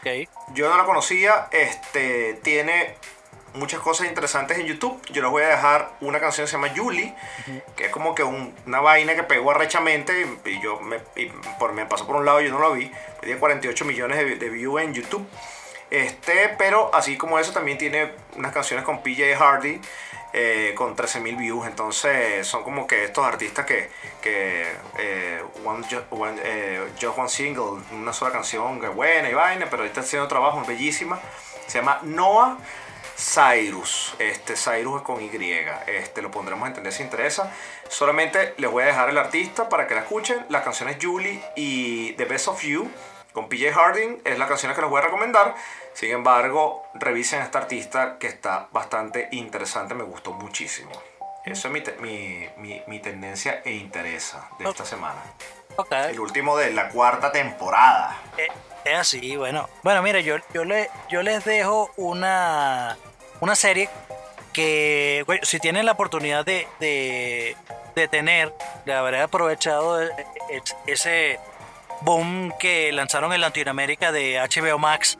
[0.00, 0.28] ok.
[0.54, 2.96] Yo no la conocía, este, tiene
[3.54, 5.00] muchas cosas interesantes en YouTube.
[5.10, 7.14] Yo les voy a dejar una canción que se llama Julie,
[7.76, 11.26] que es como que un- una vaina que pegó arrechamente y yo me, y
[11.58, 12.90] por, me pasó por un lado y yo no lo vi.
[13.20, 15.26] Tiene 48 millones de, de views en YouTube.
[15.90, 19.80] Este, pero así como eso también tiene unas canciones con PJ Hardy
[20.32, 21.66] eh, con 13.000 views.
[21.66, 24.66] Entonces son como que estos artistas que, que
[24.98, 25.84] eh, one,
[26.42, 30.28] eh, just one single, una sola canción que es buena y vaina, pero está haciendo
[30.28, 31.18] trabajo bellísima.
[31.66, 32.58] Se llama Noah
[33.18, 34.14] Cyrus.
[34.18, 35.30] Este Cyrus es con Y.
[35.86, 37.52] Este lo pondremos en entender si interesa.
[37.88, 40.46] Solamente les voy a dejar el artista para que la escuchen.
[40.48, 42.88] Las canciones Julie y The Best of You
[43.32, 45.54] con PJ Harding es la canción que les voy a recomendar.
[45.98, 50.92] Sin embargo, revisen a este artista que está bastante interesante, me gustó muchísimo.
[51.44, 55.20] Eso es mi, te- mi, mi- mi tendencia e interesa de esta semana.
[55.74, 55.90] Ok.
[56.10, 58.16] El último de la cuarta temporada.
[58.36, 58.46] Eh,
[58.84, 59.68] Es así, bueno.
[59.82, 62.96] Bueno, mira, yo, yo, le, yo les dejo una,
[63.40, 63.88] una serie
[64.52, 67.56] que, güey, si tienen la oportunidad de, de,
[67.96, 69.98] de tener, de haber aprovechado
[70.86, 71.40] ese
[72.02, 75.18] boom que lanzaron en Latinoamérica de HBO Max,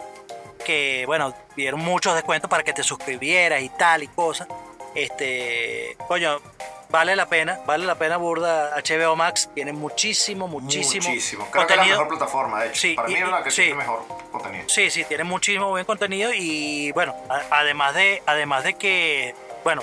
[0.69, 4.47] que, bueno, dieron muchos descuentos para que te suscribieras y tal y cosas.
[4.95, 6.41] Este, coño,
[6.91, 11.47] vale la pena, vale la pena burda HBO Max, tiene muchísimo, muchísimo, Muchísimo.
[11.51, 11.99] Creo que es la contenido.
[12.05, 12.81] mejor plataforma, de hecho.
[12.83, 13.63] Sí, Para mí y- es la que sí.
[13.63, 14.69] tiene mejor contenido.
[14.69, 19.83] Sí, sí, tiene muchísimo buen contenido y bueno, a- además de, además de que, bueno,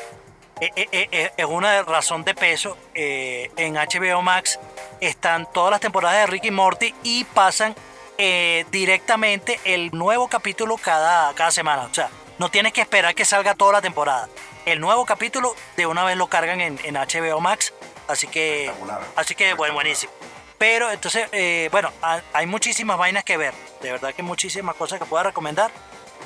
[0.62, 2.78] e- e- e- es una razón de peso.
[2.94, 4.60] eh, en HBO Max
[5.02, 7.76] están todas las temporadas de Ricky Morty y pasan
[8.18, 11.84] eh, directamente el nuevo capítulo cada, cada semana.
[11.84, 12.10] O sea,
[12.40, 14.28] no tienes que esperar que salga toda la temporada.
[14.66, 17.74] El nuevo capítulo de una vez lo cargan en, en HBO Max.
[18.08, 18.72] Así que,
[19.16, 20.12] así que bueno, buenísimo.
[20.58, 23.54] Pero entonces, eh, bueno, ha- hay muchísimas vainas que ver.
[23.82, 25.72] De verdad que muchísimas cosas que puedo recomendar.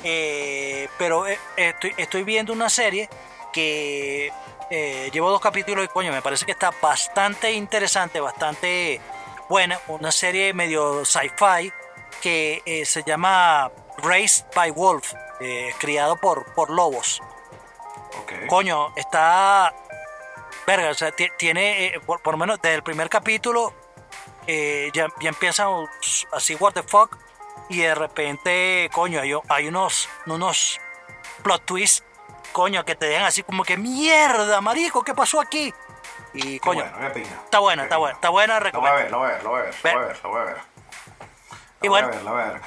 [0.04, 1.24] Eh, pero
[1.56, 3.08] estoy, estoy viendo una serie
[3.52, 4.32] que
[5.12, 9.00] llevo dos capítulos y coño, me parece que está bastante interesante, bastante
[9.48, 9.78] buena.
[9.88, 11.72] Una serie medio sci-fi
[12.20, 17.20] que eh, se llama Raised by Wolf, eh, criado por, por lobos.
[18.48, 19.74] Coño, está.
[20.66, 23.72] Verga, o sea, ti- tiene, eh, por, por lo menos desde el primer capítulo,
[24.46, 25.66] eh, ya, ya empieza
[26.32, 27.16] así, what the fuck,
[27.68, 30.80] y de repente, coño, hay, hay unos, unos
[31.42, 32.04] plot twists,
[32.52, 35.72] coño, que te dejan así como que mierda, marico, ¿qué pasó aquí?
[36.34, 37.08] Y coño, bueno,
[37.44, 39.02] está buena, está buena, está buena, Lo voy a recomiendo.
[39.02, 40.20] ver, lo voy a ver, lo voy a ver, Ve.
[40.22, 40.56] lo voy a ver,
[41.82, 42.34] Y voy a bueno.
[42.34, 42.60] ver, a ver.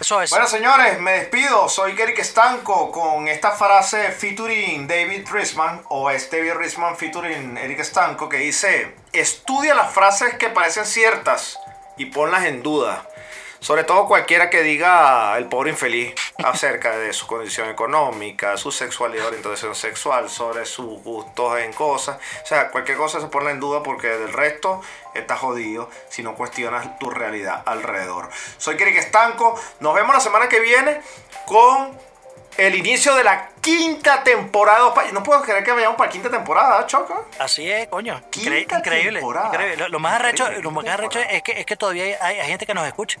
[0.00, 0.30] Eso es.
[0.30, 1.68] Bueno, señores, me despido.
[1.68, 7.80] Soy Gerick Estanco con esta frase featuring David Risman, o es David Risman featuring Eric
[7.80, 11.58] Estanco, que dice: Estudia las frases que parecen ciertas
[11.98, 13.06] y ponlas en duda.
[13.60, 19.26] Sobre todo cualquiera que diga el pobre infeliz acerca de su condición económica, su sexualidad,
[19.26, 22.18] orientación sexual, sobre sus gustos en cosas.
[22.42, 24.80] O sea, cualquier cosa se pone en duda porque del resto
[25.14, 28.30] estás jodido si no cuestionas tu realidad alrededor.
[28.56, 29.60] Soy Eric Estanco.
[29.80, 31.02] Nos vemos la semana que viene
[31.44, 31.98] con
[32.56, 34.92] el inicio de la quinta temporada.
[35.12, 37.26] No puedo creer que vayamos para quinta temporada, Choco.
[37.38, 38.22] Así es, coño.
[38.30, 39.20] Quinta increíble.
[39.20, 39.48] temporada.
[39.48, 39.76] increíble.
[39.76, 42.48] Lo, lo más arrecho, Increíble, lo más arrecho es que, es que todavía hay, hay
[42.48, 43.20] gente que nos escucha.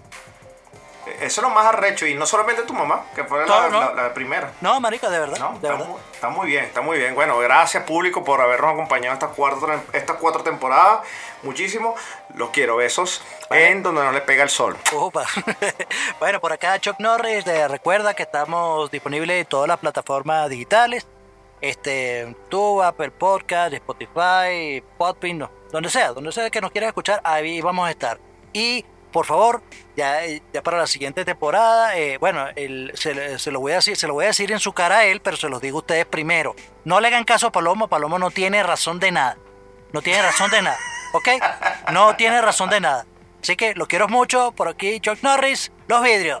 [1.06, 2.06] Eso es lo más arrecho.
[2.06, 3.94] Y no solamente tu mamá, que fue la, No, no.
[3.94, 4.52] la- la primera.
[4.60, 5.38] No, marico, de verdad.
[5.38, 5.86] No, de está, verdad.
[5.86, 7.14] muy, está muy bien, está muy bien.
[7.14, 11.00] Bueno, gracias público por habernos acompañado estas cuatro, estas cuatro temporadas.
[11.42, 11.94] Muchísimo.
[12.34, 12.76] Los quiero.
[12.76, 14.76] Besos en donde no les pega el sol.
[14.92, 15.24] Upa.
[16.20, 21.06] bueno, por acá Chuck Norris, eh, recuerda que estamos disponibles en todas las plataformas digitales.
[21.60, 24.82] Este, YouTube, Apple Podcast, Spotify,
[25.34, 28.18] no, donde sea, donde sea que nos quieras escuchar, ahí vamos a estar.
[28.54, 29.62] Y por favor,
[29.96, 30.20] ya,
[30.52, 32.46] ya para la siguiente temporada, eh, bueno,
[32.94, 35.04] se, se lo voy a decir, se lo voy a decir en su cara a
[35.04, 36.54] él, pero se los digo a ustedes primero.
[36.84, 39.36] No le hagan caso a Palomo, Palomo no tiene razón de nada.
[39.92, 40.78] No tiene razón de nada,
[41.12, 41.28] ¿ok?
[41.92, 43.06] No tiene razón de nada.
[43.42, 44.52] Así que lo quiero mucho.
[44.52, 46.40] Por aquí, Chuck Norris, los vidrios.